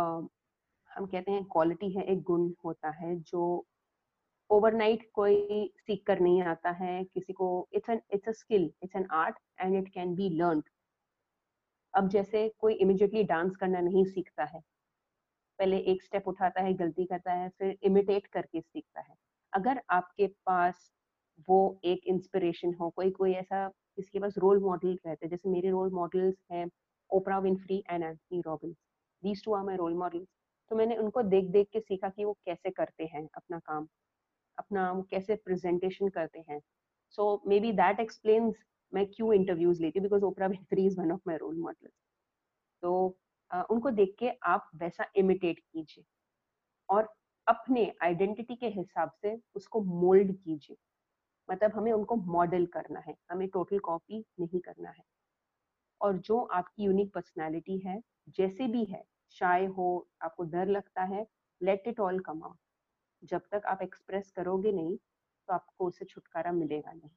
[0.90, 3.66] हम कहते हैं क्वालिटी है एक गुण होता है जो
[4.50, 8.96] ओवरनाइट कोई सीख कर नहीं आता है किसी को it's an it's a skill it's
[8.96, 10.62] an art and it can be learn
[11.94, 14.60] अब जैसे कोई इमिजिएटली डांस करना नहीं सीखता है
[15.58, 19.14] पहले एक स्टेप उठाता है गलती करता है फिर इमिटेट करके सीखता है।
[19.52, 20.90] अगर आपके पास
[21.48, 25.48] वो एक इंस्पिरेशन हो, कोई कोई ऐसा किसी के पास रोल मॉडल रहते हैं, जैसे
[25.50, 26.66] मेरे रोल मॉडल्स हैं
[27.10, 28.76] Oprah Winfrey and Anthony Robbins
[29.22, 30.26] these two are my role models
[30.70, 33.86] तो मैंने उनको देख देख के सीखा कि वो कैसे करते हैं अपना काम,
[34.58, 36.60] अपना वो कैसे प्रेजेंटेशन करते हैं।
[37.18, 38.56] So may be that explains
[38.92, 41.88] मैं क्यों इंटरव्यूज़ लेती हूँ because Oprah Winfrey is one of my role model
[42.82, 42.92] तो
[43.70, 46.04] उनको देख के आप वैसा इमिटेट कीजिए
[46.88, 47.08] और
[47.46, 50.76] अपने आइडेंटिटी के हिसाब से उसको मोल्ड कीजिए।
[51.48, 55.04] मतलब हमें उनको मॉडल करना है, हमें टोटल कॉपी नहीं करना है।
[56.00, 61.26] और जो आपकी यूनिक पर्सनैलिटी है, जैसे भी है शाय हो, आपको डर लगता है
[61.60, 62.58] let it all come out
[63.22, 67.10] जब तक आप एक्सप्रेस करोगे नहीं तो आपको उससे छुटकारा मिलेगा नहीं।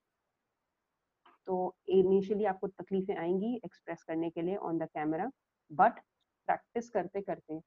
[1.48, 5.32] तो इनिशियली आपको तकलीफें आएँगी एक्सप्रेस करने के लिए on the camera
[5.72, 6.00] but
[6.48, 7.62] practice करते करते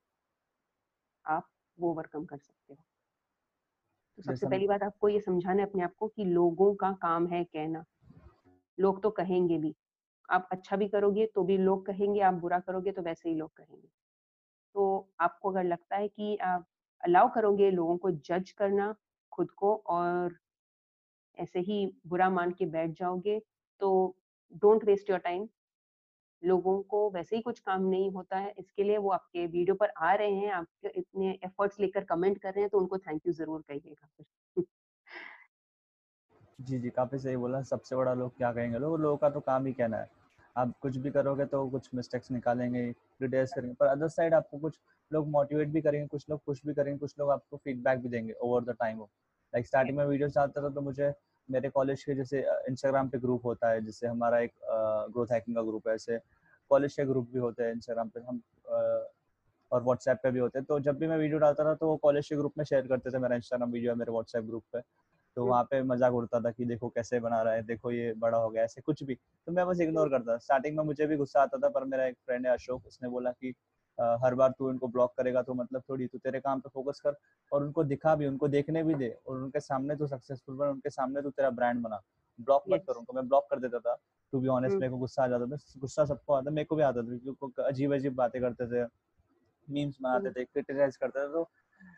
[1.24, 1.48] आप
[1.78, 2.84] वो ओवरकम कर सकते हो।
[4.16, 7.26] तो सबसे पहली बात आपको ये समझाना है अपने आप को कि लोगों का काम
[7.26, 7.84] है कहना।
[8.78, 9.74] लोग तो कहेंगे भी।
[10.30, 13.50] आप अच्छा भी करोगे तो भी लोग कहेंगे आप बुरा करोगे तो वैसे ही लोग
[13.56, 13.88] कहेंगे।
[14.74, 16.66] तो आपको अगर लगता है कि आप
[17.00, 18.94] अलाउ करोगे लोगों को जज करना
[19.32, 20.36] खुद को और
[21.38, 23.42] ऐसे ही बुरा मान के बैठ जाओगे
[23.80, 24.16] तो
[24.52, 25.48] डोंट वेस्ट योर टाइम
[26.42, 29.92] लोगों को वैसे ही कुछ काम नहीं होता है इसके लिए वो आपके वीडियो पर
[29.98, 33.32] आ रहे हैं आपके इतने एफर्ट्स लेकर कमेंट कर रहे हैं तो उनको थैंक यू
[33.32, 34.64] ज़रूर कहिएगा फिर।
[36.58, 39.00] जी जी काफ़ी सही बोला सबसे बड़ा लोग क्या कहेंगे लोग?
[39.00, 40.10] लोगों का तो काम ही कहना है।
[40.56, 44.78] आप कुछ भी करोगे तो कुछ मिस्टेक्स निकालेंगे क्रिटिसाइज करेंगे पर अदर साइड आपको कुछ
[45.10, 48.32] लोग मोटिवेट भी करेंगे कुछ लोग खुश भी करेंगे कुछ लोग आपको फीडबैक भी देंगे
[48.32, 51.10] over the time like starting में वीडियो डालता था तो मुझे
[51.52, 54.52] मेरे कॉलेज के जैसे इंस्टाग्राम पे ग्रुप होता है जिससे हमारा एक
[55.12, 56.18] ग्रोथ हैकिंग का ग्रुप है ऐसे
[56.70, 58.40] कॉलेज के ग्रुप भी होते हैं इंस्टाग्राम पे हम
[59.72, 61.96] और व्हाट्सएप पे भी होते हैं। तो जब भी मैं वीडियो डालता था तो वो
[61.98, 64.80] कॉलेज के ग्रुप में शेयर करते थे मेरा इंस्टाग्राम वीडियो है मेरे व्हाट्सएप ग्रुप पे।
[65.36, 68.38] तो वहाँ पे मज़ाक उड़ता था कि देखो कैसे बना रहा है देखो ये बड़ा
[68.38, 71.42] हो गया ऐसे कुछ भी। तो मैं बस इग्नोर करता स्टार्टिंग में मुझे भी गुस्सा
[71.42, 73.54] आता था पर मेरा एक फ्रेंड है अशोक उसने बोला कि
[73.98, 77.16] हर बार तू इनको ब्लॉक करेगा तो मतलब थोड़ी तू तेरे काम पे फोकस कर
[77.52, 80.90] और उनको दिखा भी उनको देखने भी दे और उनके सामने तो सक्सेसफुल बन उनके
[80.90, 82.00] सामने तो तेरा ब्रांड बना
[82.38, 82.84] ब्लॉक मत.
[82.86, 83.96] करो उनको मैं ब्लॉक कर देता था
[84.32, 86.82] टू बी ऑनेस्ट। मेरे को गुस्सा आ जाता था गुस्सा सबको आता मेरे को भी
[86.82, 88.84] आता था क्योंकि अजीब अजीब बातें करते थे
[89.68, 91.48] मीम्स बनाते हम्म। थे क्रिटिसाइज करते थे तो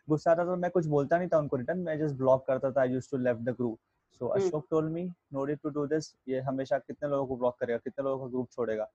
[0.07, 2.71] गुस्सा आता था तो मैं कुछ बोलता नहीं था उनको रिटर्न मैं जस्ट ब्लॉक करता
[2.71, 3.79] था I used to left the group
[4.21, 4.27] so.
[4.29, 5.03] Ashok told me
[5.33, 8.31] no need to do this ये हमेशा कितने लोगों को ब्लॉक करेगा कितने लोगों का
[8.31, 8.87] ग्रुप छोड़ेगा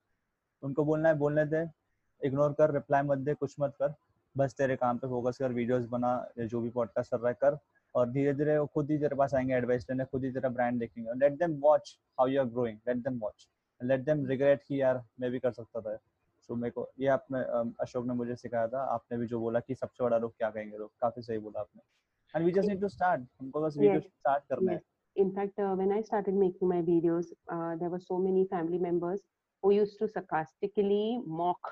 [0.62, 1.64] उनको बोलना है बोलने दे
[2.24, 3.94] इग्नोर कर रिप्लाई मत दे कुछ मत कर।
[4.36, 7.58] बस तेरे काम पे फोकस कर वीडियोस बना जो भी पॉडकास्ट कर रहा है कर।
[7.94, 10.78] और धीरे धीरे वो खुद ही तेरे पास आएँगे एडवाइस लेने खुद ही तेरा ब्रांड
[10.80, 13.48] देखेंगे। Let them watch how you are growing let them watch
[13.80, 15.96] let them regret कि यार मैं भी कर सकता था।
[16.48, 17.40] सो मेरे को ये आपने
[17.80, 20.76] अशोक ने मुझे सिखाया था। आपने भी जो बोला कि सबसे बड़ा लोग क्या कहेंगे
[20.76, 20.90] लोग?
[21.00, 21.82] काफ़ी सही बोला आपने।
[22.34, 24.80] And we just need to start हमको बस वीडियो स्टार्ट करना है.
[25.16, 28.78] In fact, uh, when I started making my videos, uh, there were so many family
[28.82, 29.22] members
[29.62, 31.06] who used to sarcastically
[31.40, 31.70] mock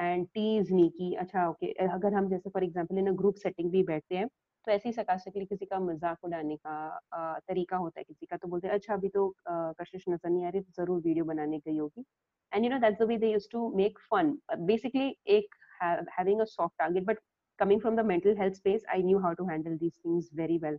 [0.00, 3.70] and tease नहीं की अच्छा okay okay, अगर हम जैसे for example in group setting
[3.70, 4.28] भी बैठते हैं
[4.66, 6.70] तो ऐसी ही सकाशकली किसी का मज़ाक उड़ाने का
[7.12, 10.44] आ, तरीका होता है किसी का तो बोलते हैं अच्छा अभी तो कशिश नज़र नहीं
[10.46, 12.04] आ रही ज़रूर वीडियो बनाने गई होगी।
[12.52, 14.36] And you know that's the way they use to make fun
[14.66, 17.18] basically एक having a soft target but
[17.58, 20.78] coming from the mental health space I knew how to handle these things very well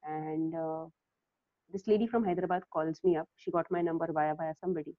[0.06, 0.54] and
[1.74, 3.28] this lady from Hyderabad calls me up.
[3.36, 4.94] She got my number via via somebody,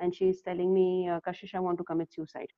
[0.00, 2.52] and she's telling me, uh, "Kashish, I want to commit suicide."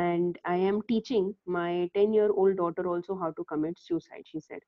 [0.00, 4.22] And I am teaching my 10-year-old daughter also how to commit suicide.
[4.26, 4.60] She said,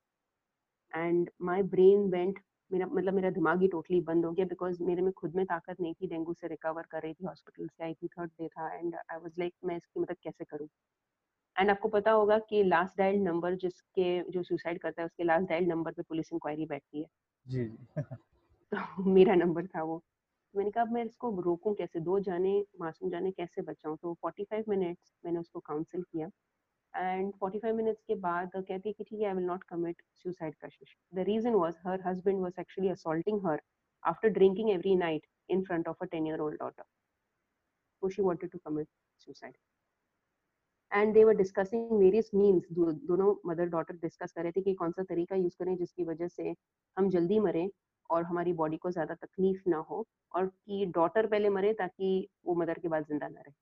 [0.98, 2.34] And my brain went.
[2.72, 5.82] मेरा मतलब मेरा दिमाग ही totally बंद हो गया because मेरे में खुद में ताकत
[5.82, 8.74] नहीं थी डेंगू से रिकवर कर रही थी हॉस्पिटल से आई थी थर्ड डे था
[8.76, 10.68] एंड आई वाज लाइक मैं इसकी मदद कैसे करूँ?
[11.60, 15.50] एंड आपको पता होगा कि लास्ट डायल नंबर जिसके जो सुसाइड करता है उसके लास्ट
[15.50, 17.06] डायल नंबर पे पुलिस इंक्वायरी बैठती है।
[17.48, 17.88] जी जी।
[18.74, 20.04] तो मेरा नंबर था वो।
[20.54, 22.00] तो मैंने कहा मैं इसको रोकूं कैसे?
[22.00, 23.96] दो जाने मासूम जाने कैसे बचाऊं?
[23.96, 26.30] तो 45 मिनट्स मैंने उसको काउंसिल किया।
[26.94, 30.56] एंड 45 मिनट्स के बाद कहती है कि ठीक है I will not commit suicide
[30.66, 33.62] Kashish the reason was her husband was actually assaulting her
[34.04, 36.86] after drinking every night in front of a 10 year old daughter.
[38.04, 39.58] So, she wanted to commit suicide.
[40.92, 44.92] And they were discussing various means दोनों mother daughter discuss कर रहे थे कि कौन
[44.92, 46.54] सा तरीका use करें जिसकी वजह से
[46.98, 47.68] हम जल्दी मरें
[48.10, 52.12] और हमारी बॉडी को ज़्यादा तकलीफ़ ना हो और कि डॉटर पहले मरे ताकि
[52.46, 53.54] वो मदर के बाद ज़िंदा ना रहे।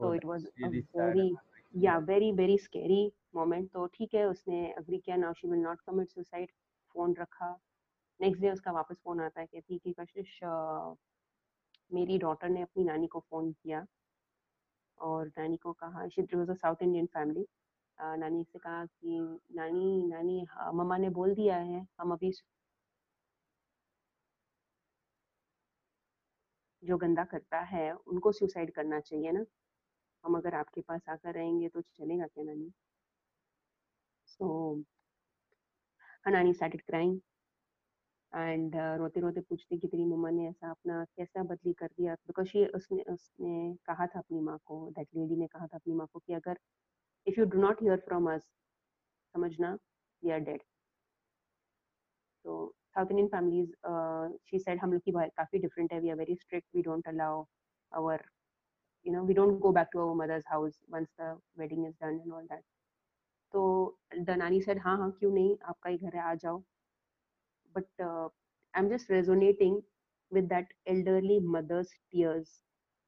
[0.00, 1.16] तो it was that's really sad.
[1.16, 1.28] Very
[1.74, 3.00] या वेरी वेरी स्कैरी
[3.34, 6.50] मोमेंट तो ठीक है उसने अग्री किया now she will not commit suicide
[6.94, 7.50] phone रखा।
[8.20, 10.38] नेक्स्ट डे उसका वापस फ़ोन आता है कहती है कि कशिश
[11.90, 13.86] मेरी डॉटर ने अपनी नानी को फ़ोन किया
[14.98, 16.02] और नानी को कहा
[16.34, 17.46] was a South Indian family
[17.98, 19.18] नानी से कहा कि
[19.56, 22.32] नानी नानी मम्मा ने बोल दिया है हम अभी
[26.82, 29.44] जो गंदा करता है उनको सुसाइड करना चाहिए ना।
[30.24, 32.72] हम अगर आपके पास आकर रहेंगे तो चलेगा क्या नानी?
[34.28, 34.48] सो
[36.26, 37.18] नानी स्टार्टेड क्राइंग
[38.32, 42.14] एंड रोते रोते पूछते कि तेरी मम्मा ने ऐसा अपना कैसा बदली कर दिया?
[42.26, 45.94] बिकॉज़ शी उसने उसने कहा था अपनी माँ को दैट लेडी ने कहा था अपनी
[45.94, 46.58] माँ को कि अगर
[47.26, 48.42] if you do not hear from us
[49.34, 49.72] समझना
[50.22, 50.62] वी आर डेड
[52.44, 52.52] तो
[52.94, 53.70] South Indian families
[54.50, 57.44] she said हम लोग की काफ़ी डिफरेंट है we are very strict we don't allow
[57.92, 58.24] our
[59.07, 62.19] you know we don't go back to our mother's house once the wedding is done
[62.23, 62.63] and all that
[63.53, 63.63] तो
[64.27, 66.63] the nanny said हाँ हाँ क्यों नहीं आपका ही घर है आ जाओ
[67.75, 68.29] but uh,
[68.75, 69.81] I'm just resonating
[70.31, 72.51] with that elderly mother's tears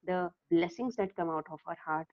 [0.08, 2.08] the blessings that come out of her heart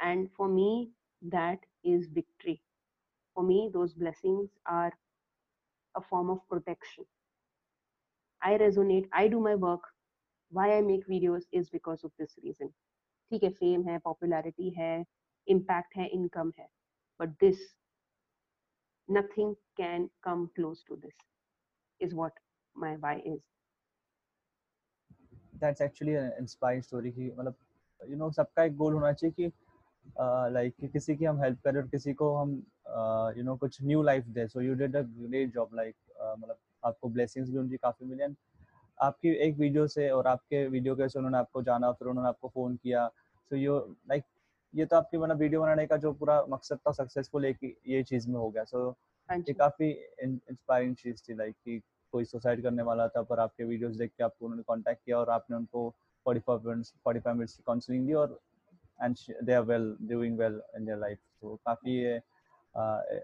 [0.00, 0.90] and for me
[1.36, 2.60] that is victory
[3.34, 4.92] for me those blessings are
[5.96, 7.04] a form of protection
[8.42, 9.92] I resonate I do my work
[10.50, 12.72] why I make videos is because of this reason.
[13.31, 14.93] ठीक है fame है popularity है
[15.47, 16.67] impact है income है.
[17.19, 17.59] But this
[19.09, 21.13] nothing can come close to this
[22.01, 22.39] is what
[22.75, 23.39] my why is
[25.61, 27.55] that's actually inspiring story की मतलब
[28.01, 29.51] you know सबका एक गोल होना चाहिए कि
[30.53, 32.51] लाइक कि किसी की हम हेल्प करें और किसी को हम
[33.37, 34.47] यू नो कुछ new life they.
[34.47, 35.95] So you did a great job like
[36.39, 38.35] मतलब आपको ब्लेसिंग्स भी उनकी काफ़ी मिली एंड
[38.99, 42.47] आपकी एक वीडियो से और आपके वीडियो के से उन्होंने आपको जाना फिर उन्होंने आपको
[42.47, 43.07] फ़ोन किया।
[43.51, 43.77] सो यू
[44.09, 44.23] लाइक
[44.73, 48.29] ये तो आपकी मतलब वीडियो बनाने का जो पूरा मकसद था सक्सेसफुल एक ये चीज़
[48.29, 48.89] में हो गया। सो
[49.29, 49.91] हाँ ये काफ़ी
[50.23, 51.79] इंस्पायरिंग चीज़ थी लाइक कि
[52.13, 55.29] कोई सुसाइड करने वाला था पर आपके वीडियोस देख के आपको उन्होंने कांटेक्ट किया और
[55.29, 55.89] आपने उनको
[56.25, 58.39] 45 मिनट्स 45 मिनट्स की काउंसलिंग दी और
[58.99, 61.19] and they are well doing well in their life.
[61.39, 61.97] So काफ़ी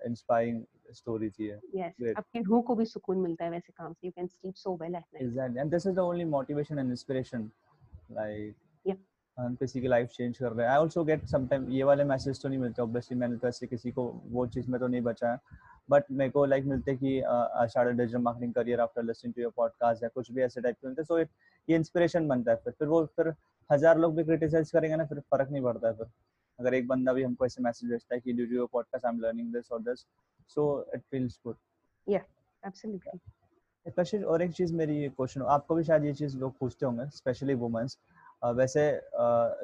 [0.09, 4.07] इंस्पायरिंग स्टोरी थी है yes आपकी रूह को भी सुकून मिलता है वैसे काम से।
[4.07, 5.21] You can sleep so well at night.
[5.21, 5.59] Exactly.
[5.61, 7.49] And this is the only motivation and inspiration.
[8.17, 9.01] Like yeah.
[9.37, 12.41] हम किसी की लाइफ चेंज कर रहे हैं। आई ऑल्सो गेट समटाइम ये वाले मैसेज
[12.41, 15.39] तो नहीं मिलते ऑब्वियसली मैंने तो ऐसे किसी को वो चीज़ में तो नहीं बचाया
[15.89, 20.03] बट मेरे को लाइक मिलते कि started digital marketing career after listening to your podcast
[20.03, 23.05] या कुछ भी ऐसे टाइप के मिलते। सो ये इंस्पिरेशन बनता है फिर। फिर वो
[23.15, 23.33] फिर
[23.69, 26.07] हज़ार लोग भी क्रिटिसाइज करेंगे ना फिर फ़र्क नहीं पड़ता है फिर।
[26.59, 29.13] अगर एक बंदा भी हमको ऐसे मैसेज भेजता है कि due to your podcast I
[29.13, 30.05] am learning this और this
[30.49, 31.55] so it feels good
[32.07, 32.19] yeah
[32.63, 36.85] absolutely Kashish और एक चीज़ मेरी ये क्वेश्चन आपको भी शायद ये चीज़ लोग पूछते
[36.85, 37.97] होंगे स्पेशली वुमेन्स
[38.55, 38.83] वैसे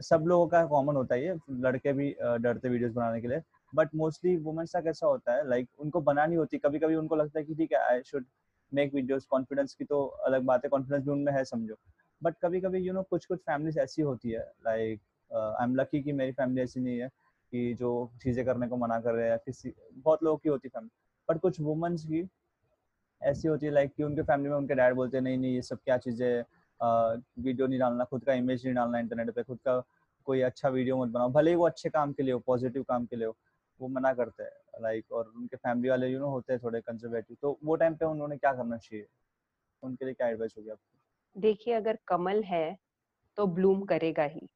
[0.04, 3.42] सब लोगों का कॉमन होता है ये लड़के भी डरते वीडियोस बनाने के लिए।
[3.74, 7.16] बट मोस्टली वुमेन्स का कैसा होता है लाइक like, उनको बनानी होती। कभी कभी उनको
[7.16, 8.26] लगता है कि ठीक है I should
[8.72, 11.76] make videos confidence की तो अलग बात है कॉन्फिडेंस भी उनमें है समझो।
[12.22, 16.02] बट कभी कभी यू नो कुछ कुछ फैमिलीज़ ऐसी होती है लाइक आई एम लकी
[16.04, 17.08] कि मेरी फैमिली ऐसी नहीं है
[17.54, 17.90] कि जो
[18.24, 20.90] चीज़ें करने को मना कर रहे हैं किसी, बहुत लोगों की होती फैमिली
[21.30, 22.28] बट कुछ वुमेन्स की
[23.22, 25.62] ऐसी होती है लाइक कि उनके फैमिली में उनके डैड बोलते हैं, नहीं नहीं, ये
[25.62, 26.44] सब क्या चीज़ें
[26.80, 29.82] वीडियो नहीं डालना, खुद का इमेज नहीं डालना इंटरनेट पे, खुद का
[30.28, 33.06] कोई अच्छा वीडियो मत बनाओ। भले ही वो अच्छे काम के लिए हो पॉजिटिव काम
[33.06, 33.36] के लिए हो,
[33.80, 37.38] वो मना करते हैं लाइक और उनके फैमिली वाले यू नो होते हैं थोड़े कंजर्वेटिव
[37.42, 39.06] तो वो टाइम पे उन्होंने क्या करना चाहिए?
[39.84, 41.42] उनके लिए क्या एडवाइस होगी आपको?
[41.42, 42.78] देखिए, अगर कमल है
[43.38, 44.48] तो ब्लूम करेगा ही।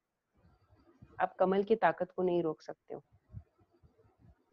[1.24, 3.02] आप कमल की ताकत को नहीं रोक सकते हो।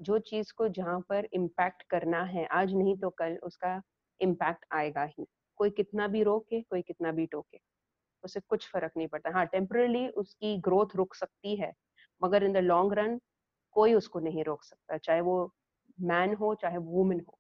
[0.01, 3.81] जो चीज़ को जहाँ पर इम्पैक्ट करना है, आज नहीं तो कल उसका
[4.21, 7.59] इम्पैक्ट आएगा ही। कोई कितना भी रोके, कोई कितना भी टोके,
[8.25, 11.73] उसे कुछ फ़र्क नहीं पड़ता। हाँ टेम्परली उसकी ग्रोथ रुक सकती है,
[12.23, 13.21] मगर इन द लॉन्ग रन
[13.77, 15.55] कोई उसको नहीं रोक सकता, चाहे वो
[16.01, 17.39] मैन हो, चाहे वुमेन हो।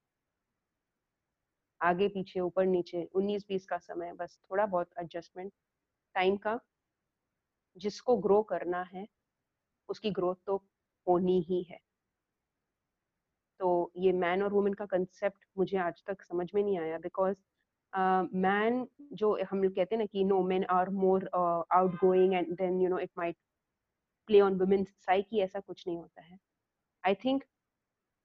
[1.80, 5.52] आगे, पीछे, ऊपर, नीचे, उन्नीस बीस का समय, बस थोड़ा बहुत एडजस्टमेंट
[6.14, 6.58] टाइम का,
[7.76, 9.06] जिसको ग्रो करना है
[9.90, 10.56] उसकी ग्रोथ तो
[11.06, 11.80] होनी ही है।
[13.60, 17.36] तो ये मैन और वुमेन का कंसेप्ट मुझे आज तक समझ में नहीं आया बिकॉज़
[17.92, 21.28] मैन uh, जो हम लोग कहते हैं ना कि no man are more
[22.00, 23.36] outgoing and then you know it might
[24.28, 26.38] play on women psyche ऐसा कुछ नहीं होता है।
[27.04, 27.44] आई थिंक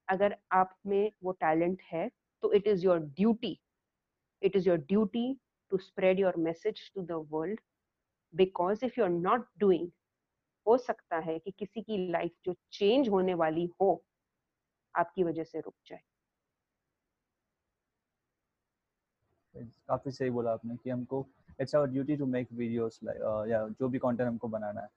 [0.07, 2.09] अगर आप में वो टैलेंट है
[2.43, 3.57] तो it is your duty
[4.41, 5.27] it is your duty
[5.71, 7.59] to spread your message to the world
[8.33, 9.89] because if you are not doing
[10.67, 14.03] हो सकता है कि किसी की लाइफ जो चेंज होने वाली हो
[14.95, 16.01] आपकी वजह से रुक जाए।
[19.89, 21.25] काफ़ी सही बोला आपने कि हमको
[21.61, 22.99] it's our duty to make videos
[23.49, 24.87] या जो भी कंटेंट हमको बनाना है।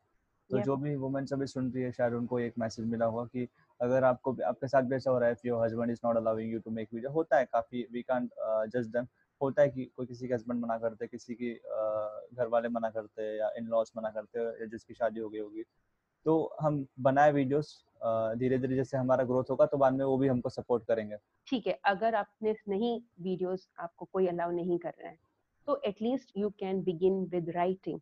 [0.50, 0.66] तो yeah.
[0.66, 3.48] जो भी वुमेन सभी सुन रही है शायद उनको एक मैसेज मिला होगा कि
[3.81, 6.52] अगर आपको आपके साथ भी ऐसा हो रहा है if your husband is not allowing
[6.52, 8.31] you to make video होता है काफ़ी वी कांट
[8.74, 9.07] जस्ट देम
[9.40, 11.53] होता है कि कोई किसी के हस्बैंड मना करते, किसी की
[12.35, 15.62] घर वाले मना करते या इन लॉस मना करते या जिसकी शादी हो गई होगी।
[16.27, 17.85] तो हम बनाए वीडियोस
[18.38, 21.16] धीरे धीरे जैसे हमारा ग्रोथ होगा तो बाद में वो भी हमको सपोर्ट करेंगे।
[21.48, 25.18] ठीक है, अगर आपने नहीं वीडियोस आपको कोई अलाउ नहीं कर रहा है
[25.68, 28.01] तो at least you can begin with writing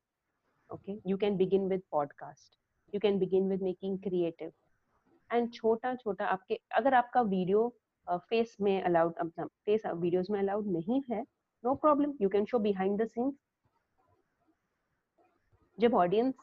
[0.71, 4.53] okay you can begin with podcast you can begin with making creative
[5.31, 7.73] and छोटा छोटा आपके, अगर आपका वीडियो
[8.09, 11.23] फेस में अलाउड फेस वीडियोस में अलाउड नहीं है
[11.65, 13.35] no problem you can show behind the scenes
[15.79, 16.35] जब ऑडियंस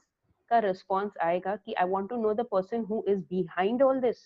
[0.52, 4.24] का रिस्पॉन्स आएगा कि I want to know the person who is behind all this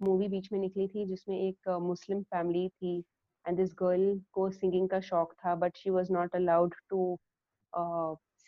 [0.00, 2.98] movie बीच में निकली थी जिसमें एक मुस्लिम फैमिली थी
[3.44, 7.18] एंड दिस गर्ल को सिंगिंग का शौक था but she was not allowed to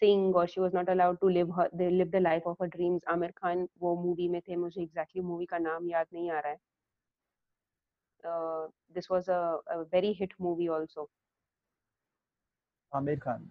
[0.03, 3.31] sing और she was not allowed to live live the life of a dreams Aamir
[3.37, 6.53] Khan वो मूवी में थे, मुझे एग्जैक्टली exactly मूवी का नाम याद नहीं आ रहा
[6.53, 6.59] है।
[8.24, 11.10] uh, this was a, a very hit movie also.
[12.92, 13.48] Amir Khan.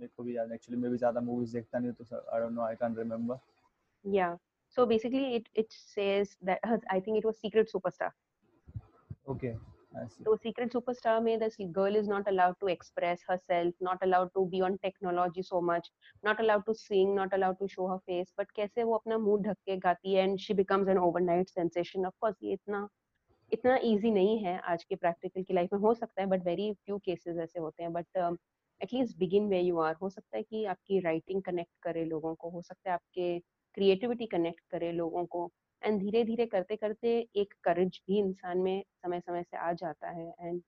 [0.00, 2.62] मेरे को भी याद एक्चुअली मैं भी ज्यादा मूवीज देखता नहीं तो I don't know
[2.62, 3.38] I can't remember
[4.04, 4.36] yeah
[4.76, 8.06] so basically it it says that i think it was secret superstar
[9.32, 9.50] okay
[10.14, 14.46] so secret superstar में the girl is not allowed to express herself not allowed to
[14.54, 15.90] be on technology so much
[16.28, 19.42] not allowed to sing not allowed to show her face but कैसे वो अपना मुंह
[19.48, 22.88] ढक के गाती है and she becomes an overnight sensation of course ये इतना
[23.53, 26.71] इतना ईजी नहीं है आज के प्रैक्टिकल की लाइफ में, हो सकता है बट वेरी
[26.73, 28.37] फ्यू केसेस ऐसे होते हैं but
[28.81, 32.49] at least begin way you are हो सकता है कि आपकी राइटिंग कनेक्ट करे लोगों को,
[32.49, 33.39] हो सकता है आपके
[33.75, 35.51] क्रिएटिविटी कनेक्ट करे लोगों को
[35.83, 40.09] एंड धीरे धीरे करते करते एक करेज भी इंसान में समय समय से आ जाता
[40.09, 40.61] है and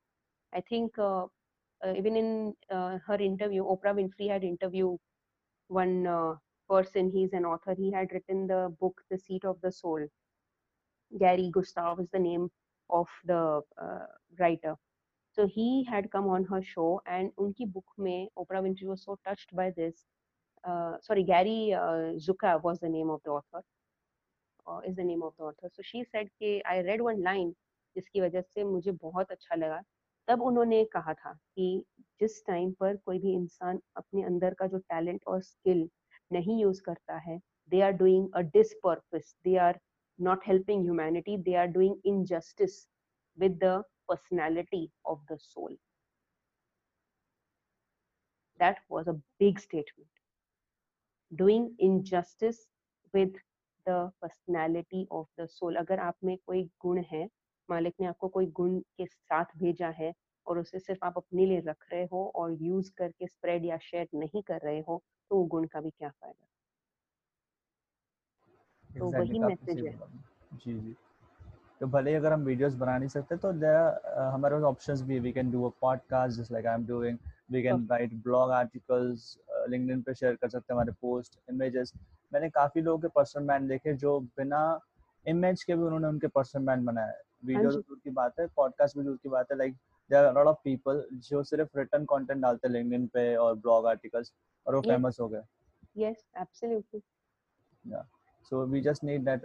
[0.55, 0.99] I think
[1.81, 2.53] even in
[3.07, 4.99] her interview Oprah Winfrey had interview
[5.69, 6.05] one
[6.69, 10.05] person, he's an author, he had written the book, the seat of the soul.
[11.11, 12.49] Gary gustav is the name
[12.89, 14.06] of the uh,
[14.39, 14.76] writer.
[15.34, 19.17] So he had come on her show, and unki book mein Oprah Winfrey was so
[19.26, 20.06] touched by this.
[20.63, 23.63] uh, sorry, Gary uh, Zuka was the name of the author.
[24.67, 25.69] Uh, is the name of the author.
[25.76, 27.54] So she said कि I read one line
[27.95, 29.82] जिसकी वजह से मुझे बहुत अच्छा लगा
[30.28, 31.84] तब उन्होंने कहा था कि
[32.19, 35.89] जिस टाइम पर कोई भी इंसान अपने अंदर का जो टैलेंट और स्किल
[36.34, 37.39] नहीं यूज़ करता है
[37.71, 39.80] they are doing a dispurpose they are
[40.19, 42.88] not helping humanity they are doing injustice
[43.38, 45.69] with the personality of the soul
[48.60, 50.10] that was a big statement
[51.32, 52.67] doing injustice
[53.13, 53.34] with
[53.86, 57.27] the personality of the soul अगर आप में कोई गुण है
[57.69, 60.13] मालिक ने आपको कोई गुण के साथ भेजा है
[60.45, 64.08] और उसे सिर्फ़ आप अपने लिए रख रहे हो और यूज़ करके स्प्रेड या शेयर
[64.15, 66.45] नहीं कर रहे हो तो वो गुण का भी क्या फ़ायदा
[68.99, 69.97] तो वही मैसेज है।
[70.55, 70.95] जी जी।
[71.79, 75.31] तो भले अगर हम वीडियोस बना नहीं सकते तो देयर हमारे पास ऑप्शंस भी we
[75.31, 77.17] can do a podcast just like I am doing
[77.51, 79.38] we can write blog articles
[79.69, 81.93] LinkedIn पे शेयर कर सकते हैं हमारे पोस्ट इमेजेस
[82.31, 84.79] मैंने काफ़ी लोगों के पर्सन बैंड देखे जो बिना
[85.25, 88.47] इमेज के भी उन्होंने उनके पर्सन बैंड बनाया है वीडियो तो दूर की बात है
[88.55, 89.73] पॉडकास्ट भी दूर की बात है। Like
[90.10, 93.88] there are lot of people जो सिर्फ़ रिटर्न कंटेंट डालते हैं लिंक्डइन पे और ब्लॉग
[93.88, 94.33] आर्टिकल्स
[94.67, 95.41] और वो फ़ेमस हो गए।
[95.97, 97.01] Yes absolutely
[97.86, 98.07] yeah
[98.49, 99.41] so we just need that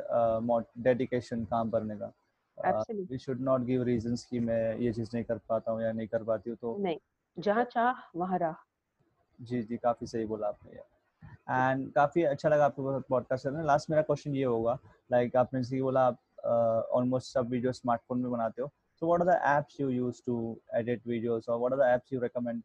[0.85, 2.13] dedication काम करने का।
[2.91, 6.07] We should not give reasons कि मैं ये चीज़ नहीं कर पाता हूँ या नहीं
[6.07, 6.99] कर पाती हूँ तो नहीं
[7.37, 8.55] जहाँ चाह वहाँ राह।
[9.41, 10.81] जी जी काफ़ी सही बोला आपने
[11.51, 14.79] एंड काफ़ी अच्छा लगा आपको पॉडकास्ट करने लास्ट मेरा क्वेश्चन ये होगा
[15.13, 16.19] लाइक like, आपने जैसे बोला आप
[16.95, 18.71] ऑलमोस्ट uh, सब वीडियो स्मार्टफ़ोन में बनाते हो।
[19.03, 20.35] So what are the apps you use to
[20.81, 22.63] edit videos or what are the apps you recommend?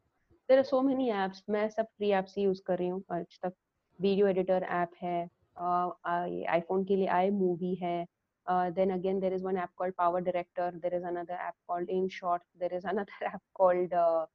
[0.49, 3.39] There are so many apps मैं सब free apps ही use कर रही हूँ। आज
[3.45, 3.53] तक
[3.99, 5.17] video editor app है
[5.57, 8.05] iPhone के लिए iMovie है
[8.45, 11.87] uh, then again there is one app called power director there is another app called
[11.89, 14.25] InShot there is another app called uh,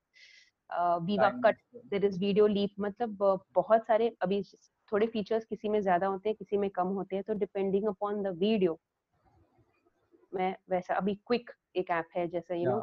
[0.70, 1.56] uh, Viva Cut
[1.90, 4.42] there is video leap मतलब uh, बहुत सारे अभी
[4.92, 8.22] थोड़े features किसी में ज़्यादा होते हैं किसी में कम होते हैं तो डिपेंडिंग अपॉन
[8.22, 8.78] द वीडियो
[10.34, 12.78] मैं वैसा अभी क्विक एक ऐप है जैसे यू नो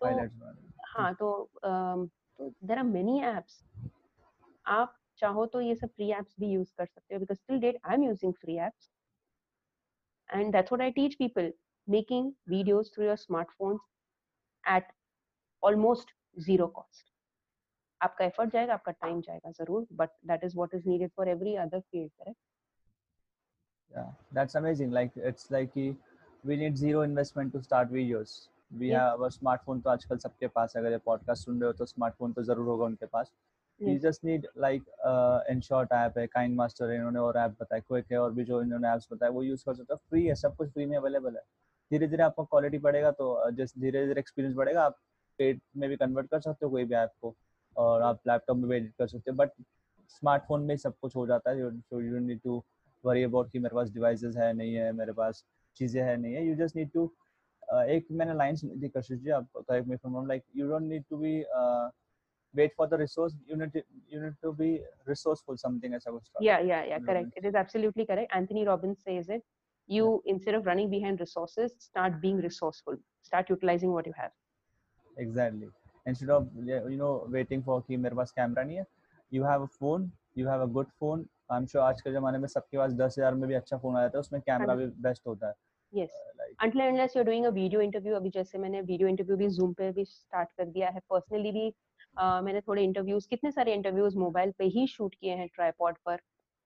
[0.00, 0.06] तो
[0.88, 2.08] हाँ तो तो
[2.64, 3.62] देर आर मेनी एप्स
[4.66, 7.78] आप चाहो तो ये सब फ्री एप्स भी यूज़ कर सकते हो because till date
[7.84, 8.90] I am using free apps
[10.30, 11.52] and that's what I teach people
[11.88, 13.80] making videos through your smartphones
[14.64, 14.92] at
[15.62, 17.08] almost zero cost
[18.00, 21.54] आपका एफर्ट जाएगा आपका टाइम जाएगा ज़रूर but that is what is needed for every
[21.64, 22.38] other field correct
[23.92, 24.90] yeah that's amazing.
[24.90, 25.74] Like it's like
[26.44, 28.48] we need zero investment to start videos.
[28.70, 29.10] We yeah.
[29.10, 32.32] have a smartphone तो आजकल सबके पास अगर ये podcast सुन रहे हो तो स्मार्टफ़ोन
[32.32, 33.32] तो ज़रूर होगा उनके पास।
[33.80, 34.82] You just need like
[35.50, 38.60] InShot app है काइंड मास्टर है इन्होंने और ऐप बताया क्विक है और भी जो
[38.62, 41.36] इन्होंने ऐप्स बताया वो यूज़ कर सकते हो। फ्री है सब कुछ फ्री में अवेलेबल
[41.36, 41.42] है।
[41.90, 44.98] धीरे धीरे आपको क्वालिटी बढ़ेगा तो जस्ट धीरे धीरे एक्सपीरियंस बढ़ेगा आप
[45.38, 47.34] पेड में भी कन्वर्ट कर सकते हो कोई भी ऐप को
[47.76, 49.50] और आप लैपटॉप में भी एडिट कर सकते हो। बट
[50.10, 52.62] स्मार्टफ़ोन में सब कुछ हो जाता है so you need to
[53.04, 55.44] worry about कि मेरे पास डिवाइसेस है नहीं है मेरे पास
[55.76, 57.10] चीज़ें है नहीं है। यू जस्ट नीड टू
[57.72, 61.04] एक मैंने लाइन सुनी थी कशिश जी आप correct me from like you don't need
[61.10, 61.40] to be
[62.54, 66.10] wait for the resource you need to, you need to be resourceful something as i
[66.10, 66.46] was talking.
[66.46, 69.42] yeah yeah yeah correct it is absolutely correct anthony robbins says it
[69.88, 70.32] you yeah.
[70.32, 74.32] instead of running behind resources start being resourceful start utilizing what you have
[75.16, 75.68] exactly
[76.06, 78.86] instead of you know waiting for कि मेरे पास camera नहीं है
[79.32, 82.38] you have a phone you have a good phone I am sure आज के जमाने
[82.38, 84.86] में सबके पास दस हज़ार में भी अच्छा फ़ोन आ जाता है उसमें कैमरा भी
[85.06, 85.54] बेस्ट होता है
[85.92, 86.10] yes
[86.64, 89.90] until unless you're doing a video interview अभी जैसे मैंने वीडियो इंटरव्यू भी जूम पे
[89.92, 91.72] भी स्टार्ट कर दिया है पर्सनली भी
[92.16, 96.18] uh, मैंने थोड़े इंटरव्यूज़ कितने सारे इंटरव्यूज़ मोबाइल पे ही शूट किए हैं ट्राईपॉड पर।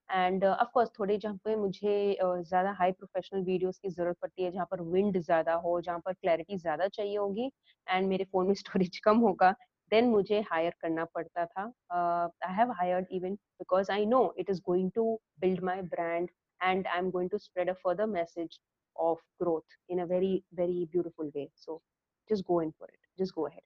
[0.08, 4.42] एंड ऑफ़ कोर्स थोड़े जहाँ पे मुझे uh, ज़्यादा हाई प्रोफेशनल वीडियोस की ज़रूरत पड़ती
[4.44, 7.50] है जहाँ पर विंड ज़्यादा हो जहाँ पर क्लैरिटी ज़्यादा चाहिए होगी
[7.86, 9.54] एंड मेरे फ़ोन में स्टोरेज कम होगा
[9.92, 14.60] then मुझे हायर करना पड़ता था। I have hired even because I know it is
[14.66, 16.30] going to build my brand
[16.60, 18.58] and i'm going to spread a further message
[18.96, 21.50] of growth in a very very beautiful way.
[21.54, 21.80] So
[22.30, 23.00] just go in for it.
[23.18, 23.62] Just go ahead.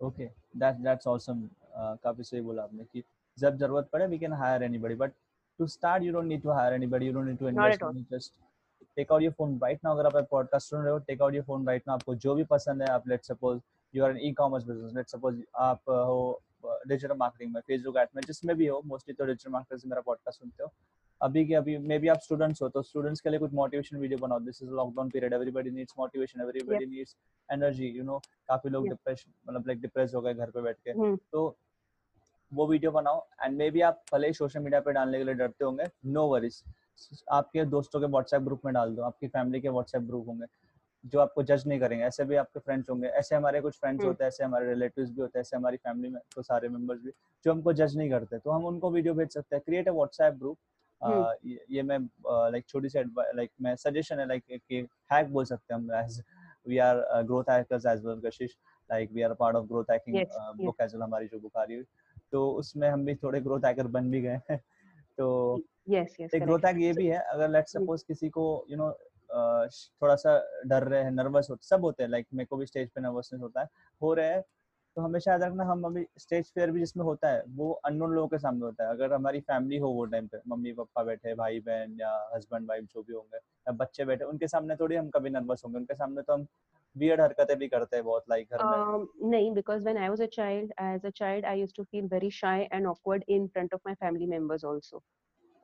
[0.00, 0.26] Okay
[0.56, 3.02] that that's awesome काफ़ी सही बोला आपने कि
[3.38, 5.12] जब ज़रूरत पड़े we can hire anybody but
[5.58, 8.32] to start you don't need to hire anybody you don't need to invest just
[8.96, 11.44] take out your phone right now अगर आप पॉडकास्ट सुन रहे हो take out your
[11.44, 13.60] phone right now आपको जो भी पसंद है आप let suppose
[13.94, 17.60] you are an e commerce business let suppose आप uh, हो uh, डिजिटल मार्केटिंग में
[17.60, 20.72] फेसबुक एड में जिसमें भी हो मोस्टली तो डिजिटल मार्केटिंग मेरा पॉडकास्ट सुनते हो
[21.24, 24.18] अभी के अभी मे बी आप स्टूडेंट्स हो तो स्टूडेंट्स के लिए कुछ मोटिवेशन वीडियो
[24.18, 27.16] बनाओ। This is lockdown period everybody needs motivation everybody needs
[27.48, 28.18] energy you know
[28.48, 31.16] काफ़ी लोग डिप्रेशन मतलब लाइक डिप्रेस हो गए घर पे बैठ के। hmm.
[31.32, 31.56] तो
[32.52, 35.34] वो वीडियो बनाओ एंड मे बी आप भले ही सोशल मीडिया पे डालने के लिए
[35.34, 36.62] डरते होंगे नो वरीज
[37.32, 40.46] आपके दोस्तों के व्हाट्सएप ग्रुप में डाल दो आपकी फैमिली के व्हाट्सएप ग्रुप होंगे
[41.04, 44.08] जो आपको जज नहीं करेंगे। ऐसे भी आपके फ्रेंड्स होंगे ऐसे हमारे कुछ फ्रेंड्स हम्म।
[44.08, 47.00] होते हैं ऐसे हमारे रिलेटिव्स भी होते हैं ऐसे हमारी फैमिली में तो सारे मेंबर्स
[47.02, 47.10] भी
[47.44, 50.34] जो हमको जज नहीं करते तो हम उनको वीडियो भेज सकते हैं। Create a WhatsApp
[50.34, 50.56] group
[51.04, 51.56] hmm.
[51.70, 51.98] ये मैं
[52.52, 56.22] लाइक छोटी सी लाइक मैं सजेशन है लाइक कि हैक बोल सकते हैं हम as
[56.66, 58.56] we are growth hackers as well Kashish
[58.90, 60.24] like we are part of growth hacking.
[60.64, 61.84] Book as well हमारी जो बुक आ रही है
[62.32, 64.58] तो उसमें हम भी थोड़े ग्रोथ हैकर बन भी गए हैं
[65.18, 65.26] तो
[65.90, 68.76] yes yes एक ग्रोथ हैक ये भी है अगर लेट्स हम्म। सपोज़ किसी को यू
[68.76, 68.90] नो
[70.02, 72.88] थोड़ा सा डर रहे हैं नर्वस होते सब होते हैं लाइक मेरे को भी स्टेज
[72.90, 73.68] पे नर्वसनेस होता है
[74.00, 74.42] हो रहा है
[74.96, 78.28] तो हमेशा याद रखना हम अभी स्टेज फेयर भी जिसमें होता है वो अननोन लोगों
[78.28, 81.60] के सामने होता है। अगर हमारी फैमिली हो वो टाइम पे मम्मी पापा बैठे भाई
[81.60, 85.30] बहन या हस्बैंड वाइफ जो भी होंगे या बच्चे बैठे उनके सामने थोड़ी हम कभी
[85.30, 86.46] नर्वस होंगे। उनके सामने तो हम
[86.96, 90.20] वियर्ड हरकतें भी करते हैं बहुत लाइक घर में। Um, nahi, because when I was
[90.20, 93.76] a child, as a child, I used to feel very shy and awkward in front
[93.78, 95.02] of my family members also.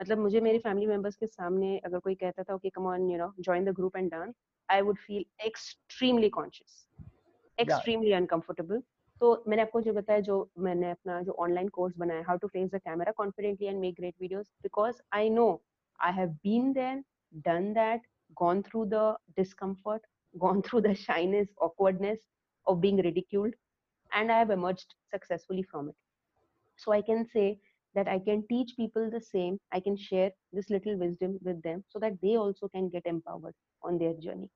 [0.00, 3.18] मतलब मुझे मेरे फैमिली मेंबर्स के सामने अगर कोई कहता था okay come on you
[3.18, 4.34] know join the group and dance
[4.68, 6.86] I would feel extremely conscious
[7.58, 8.82] extremely uncomfortable
[9.19, 12.69] तो मैंने आपको जो बताया जो मैंने अपना जो ऑनलाइन कोर्स बनाया how to face
[12.71, 15.47] the camera confidently and make great videos because I know
[15.99, 17.03] I have been there
[17.47, 18.07] done that
[18.39, 19.01] gone through the
[19.37, 20.05] discomfort
[20.43, 22.23] gone through the shyness awkwardness
[22.67, 23.53] of being ridiculed
[24.11, 25.95] and i have emerged successfully from it
[26.83, 27.45] so i can say
[27.95, 31.83] that i can teach people the same i can share this little wisdom with them
[31.95, 34.49] so that they also can get empowered on their journey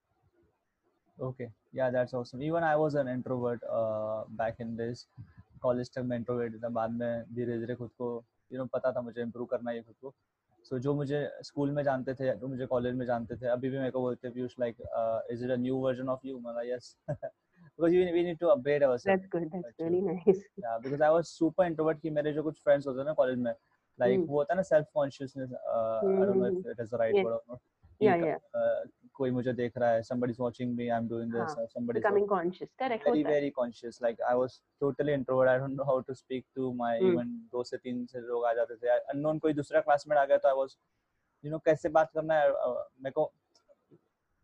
[1.22, 2.43] Okay, Yeah, that's awesome.
[2.43, 5.07] Even I was an introvert uh, back in this
[5.63, 8.09] college तक मैं introvert था बाद में धीरे धीरे खुद को
[8.53, 10.11] you know पता था मुझे इम्प्रूव करना है खुद को
[10.65, 13.71] सो so, जो मुझे स्कूल में जानते थे जो मुझे कॉलेज में जानते थे अभी
[13.71, 14.83] भी मेरे को बोलते हैं Piyush like
[15.33, 16.97] is it a new version of you मतलब yes
[17.79, 19.87] because we, we need to upgrade ourselves that's good that's actually.
[19.87, 23.13] really nice yeah because i was super introvert कि मेरे जो कुछ friends हैं ना
[23.23, 23.53] कॉलेज में
[23.99, 24.29] like Hmm.
[24.31, 26.21] होता है ना self consciousness uh, hmm.
[26.21, 27.27] i don't know if it is the right Yes.
[27.27, 27.61] word or not
[28.01, 28.39] Yeah, yeah.
[28.61, 28.81] uh,
[29.15, 32.27] कोई मुझे देख रहा है somebody's watching me i'm doing this हाँ, or somebody's becoming
[32.33, 36.17] conscious correct very very conscious like i was totally introvert i don't know how to
[36.21, 37.11] speak to my Hmm.
[37.13, 40.39] even दो से तीन से लोग आ जाते थे unknown कोई दूसरा क्लासमेट आ गया
[40.47, 40.77] तो i was
[41.45, 43.31] you know कैसे बात करना है uh, मेरे को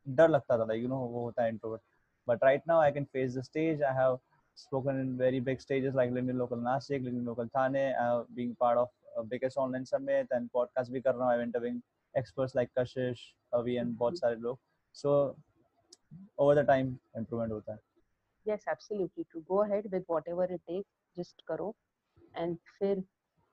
[0.06, 1.82] डर लगता था like you know वो होता है introvert
[2.28, 4.18] but right now i can face the stage i have
[4.62, 8.76] spoken in very big stages like LinkedIn local Nashik, LinkedIn local Thane, uh, being part
[8.76, 11.78] of uh, biggest online summit and podcast भी कर रहा हूँ I'm interviewing
[12.14, 13.20] experts like Kashish,
[13.52, 14.58] Avi and बहुत सारे लोग
[14.94, 15.36] so
[16.38, 17.78] over the time improvement होता है
[18.46, 21.74] yes absolutely to go ahead with whatever it takes just करो
[22.34, 23.04] and फिर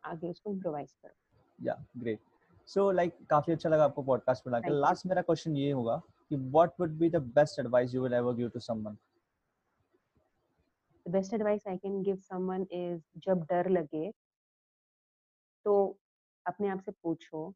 [0.03, 1.16] आगे उसको improvise करो
[1.60, 2.20] yeah great
[2.68, 6.01] so like काफ़ी अच्छा लगा आपको podcast पे लाके last मेरा question ये होगा
[6.32, 8.97] कि what would be the best advice you will ever give to someone
[11.05, 14.12] the best advice I can give someone is जब डर लगे
[15.66, 15.76] तो
[16.47, 17.53] अपने आप से पूछो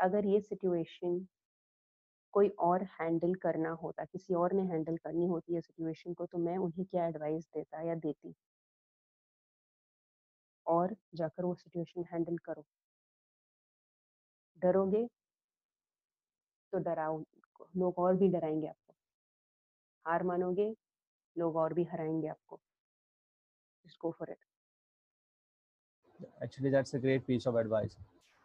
[0.00, 1.26] अगर ये सिचुएशन
[2.32, 6.38] कोई और हैंडल करना होता, किसी और ने हैंडल करनी होती है सिचुएशन को तो
[6.38, 8.34] मैं उन्हें क्या एडवाइस देता या देती?
[10.66, 12.64] और जाकर वो सिचुएशन हैंडल करो।
[14.58, 15.08] डरोगे?
[16.72, 17.24] तो डराओ,
[17.76, 18.94] लोग और भी डराएँगे आपको।
[20.06, 20.76] हार मानोगे?
[21.38, 22.60] लोग और भी हराएँगे आपको।
[23.86, 24.38] Just for it.
[26.42, 27.96] Actually, that's a great piece of advice.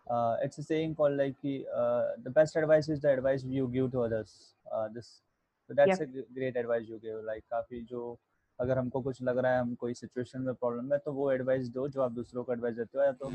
[0.06, 3.68] uh, it's a saying called like कि, uh, the best advice is the advice you
[3.68, 5.10] give to others uh, this
[5.70, 8.18] so that's a g- great advice you give like काफी जो
[8.58, 11.68] अगर हमको कुछ लग रहा है हम कोई सिचुएशन में प्रॉब्लम है तो वो एडवाइस
[11.72, 13.30] दो जो आप दूसरों को एडवाइस देते हो या तो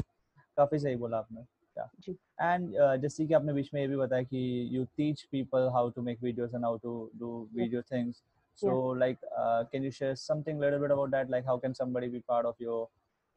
[0.58, 1.46] काफी सही बोला आपने
[2.02, 2.12] जी।
[2.42, 6.02] एंड जैसे कि आपने बीच में ये भी बताया कि you teach people how to
[6.02, 8.22] make videos and how to do video things
[8.62, 12.10] so like uh, can you share something little bit about that like how can somebody
[12.16, 12.82] be part of your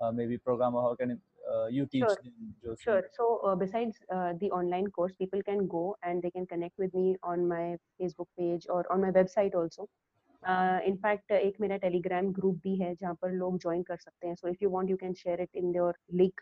[0.00, 1.14] uh, maybe program or how can
[1.53, 2.19] uh, you teach sure.
[2.23, 2.83] them Joseph.
[2.83, 3.03] sure.
[3.17, 6.93] so uh, besides uh, the online course people can go and they can connect with
[7.01, 7.65] me on my
[8.01, 9.89] facebook page or on my website also.
[10.43, 13.97] In fact uh, uh, एक मेरा Telegram group भी है जहाँ पर लोग join कर
[13.97, 16.41] सकते हैं। So if you want you can share it in your link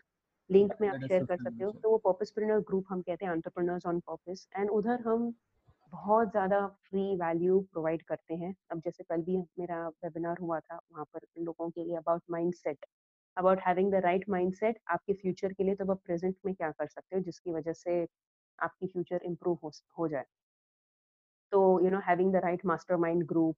[0.50, 3.32] link में आप शेयर कर सकते हो। तो वो पर्पस प्रिनर ग्रुप हम कहते हैं
[3.32, 5.32] ऑन पर्पस एंड उधर हम
[5.92, 10.80] बहुत ज़्यादा फ्री वैल्यू प्रोवाइड करते हैं। अब जैसे कल भी मेरा वेबिनार हुआ था
[10.92, 12.22] वहाँ पर लोगों के लिए about
[12.54, 12.86] mindset
[13.40, 16.86] about having the right mindset आपके फ्यूचर के लिए तो आप प्रेजेंट में क्या कर
[16.88, 18.06] सकते हो जिसकी वजह से
[18.58, 20.24] आपकी फ्यूचर इम्प्रूव हो, हो जाए।
[21.52, 22.64] तो you know having the right
[22.98, 23.56] mastermind group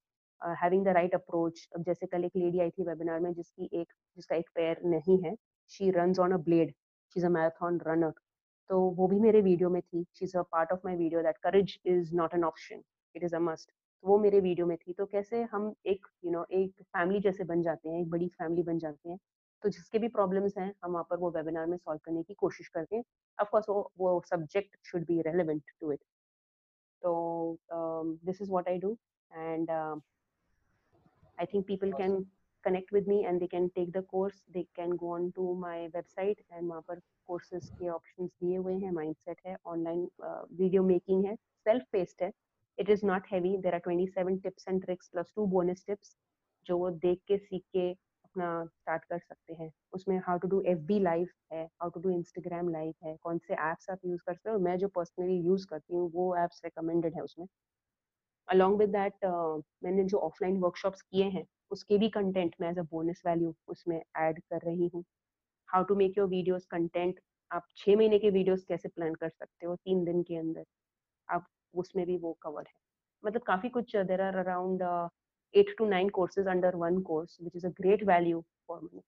[0.60, 3.92] having the right approach अब जैसे कल एक लेडी आई थी वेबिनार में जिसकी एक
[4.16, 5.34] जिसका एक पैर नहीं है
[5.72, 6.72] she run on a blade
[7.16, 8.12] she is a marathon runner
[8.70, 11.38] तो वो भी मेरे वीडियो में थी she is a part of my video that
[11.42, 12.82] courage is not an option
[13.14, 13.70] it is a must
[14.04, 17.20] वो मेरे वीडियो में थी तो कैसे हम एक यू you नो know, एक फैमिली
[17.20, 19.18] जैसे बन जाते हैं एक बड़ी फैमिली बन जाते हैं
[19.62, 22.68] तो जिसके भी प्रॉब्लम्स हैं हम वहाँ पर वो वेबिनार में सॉल्व करने की कोशिश
[22.68, 23.04] करते हैं।
[23.38, 26.00] ऑफकोर्स वो वो subject should be relevant to it
[27.02, 27.58] तो
[28.24, 28.96] this is what I do
[29.30, 32.22] and I think people can
[32.64, 35.86] connect with me and they can take the course they can go on to my
[35.88, 40.82] website and वहाँ पर courses के option दिए हुए हैं mindset है online video
[40.84, 41.34] making है
[41.66, 42.30] self paced है।
[42.78, 46.16] It is not heavy there are twenty tips and tricks plus two bonus tips
[46.66, 47.92] जो वो देख के सीख के
[48.34, 52.00] अपना स्टार्ट कर सकते हैं। उसमें how to do F B live है how to
[52.00, 55.36] do Instagram live है, कौन से ऐप्स आप यूज़ कर सकते हो। मैं जो पर्सनली
[55.38, 57.46] यूज़ करती हूँ, वो ऐप्स रिकमेंडेड है उसमें।
[58.48, 59.24] अलॉन्ग विद दैट
[59.84, 64.00] मैंने जो ऑफलाइन वर्कशॉप्स किए हैं, उसके भी कंटेंट मैं एज अ बोनस वैल्यू उसमें
[64.18, 65.04] ऐड कर रही हूँ।
[65.68, 67.20] How to make your videos content
[67.50, 70.64] आप छः महीने के वीडियोस कैसे प्लान कर सकते हो तीन दिन के अंदर?
[71.28, 72.74] आप उसमें भी वो कवर है।
[73.24, 74.82] मतलब काफ़ी कुछ there are around
[75.53, 79.01] Eight to nine courses under one course which is a great value for me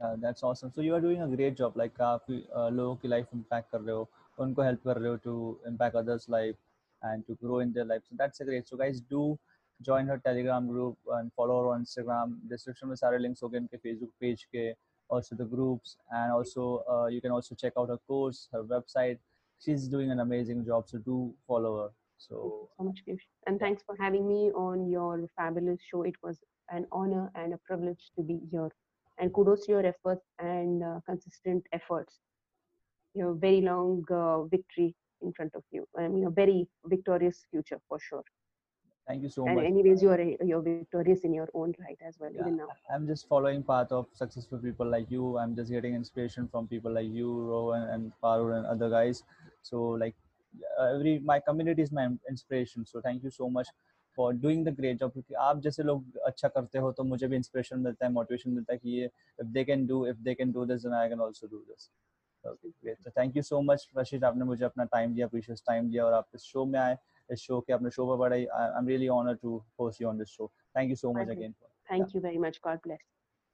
[0.00, 0.70] Yeah, that's awesome.
[0.74, 1.74] So you are doing a great job.
[1.76, 4.08] Like काफी uh, लोगों की life impact कर रहे हो,
[4.40, 5.34] उनको help कर रहे हो to
[5.70, 6.56] impact others' life
[7.02, 8.06] and to grow in their life.
[8.10, 8.68] So that's a great.
[8.68, 9.24] So guys, do
[9.80, 12.34] join her Telegram group and follow her on Instagram.
[12.52, 14.64] Description में सारे links होंगे इनके Facebook page के,
[15.10, 19.18] also the groups, and also uh, you can also check out her course, her website.
[19.60, 20.88] She's doing an amazing job.
[20.88, 21.90] So do follow her.
[22.17, 23.25] So so much, Piyush.
[23.47, 26.03] And thanks for having me on your fabulous show.
[26.03, 26.39] It was
[26.71, 28.69] an honor and a privilege to be here.
[29.19, 32.19] And kudos to your efforts and uh, consistent efforts.
[33.13, 35.85] You Your very long uh, victory in front of you.
[35.97, 38.23] I mean, a very victorious future for sure.
[39.07, 39.65] thank you so and much.
[39.65, 42.41] anyways, you are you're victorious in your own right as well, Yeah.
[42.41, 42.67] even now.
[42.93, 45.37] I'm just following path of successful people like you.
[45.37, 49.23] I'm just getting inspiration from people like you, Rohan and Parul and other guys.
[49.61, 50.15] So like
[50.80, 52.86] every my community is my inspiration.
[52.86, 53.68] So thank you so much
[54.18, 55.12] for doing the great job.
[55.12, 58.72] क्योंकि आप जैसे लोग अच्छा करते हो तो मुझे भी इंस्पिरेशन मिलता है मोटिवेशन मिलता
[58.72, 59.10] है कि ये
[59.42, 61.90] if they can do if they can do this then I can also do this.
[62.44, 62.98] Okay, great.
[63.04, 66.12] So thank you so much Rashid आपने मुझे अपना टाइम दिया प्रीशियस टाइम दिया और
[66.14, 66.96] आप इस शो में आए
[67.32, 70.18] इस शो के अपने शो पर बढ़ाई I am really honour to host you on
[70.18, 71.36] this show thank you so much Thank you.
[71.38, 71.54] Again
[71.90, 72.60] Thank you very much.
[72.68, 73.00] God bless.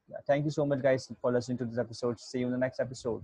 [0.09, 2.59] yeah, thank you so much guys for listening to this episode see you in the
[2.59, 3.23] next episode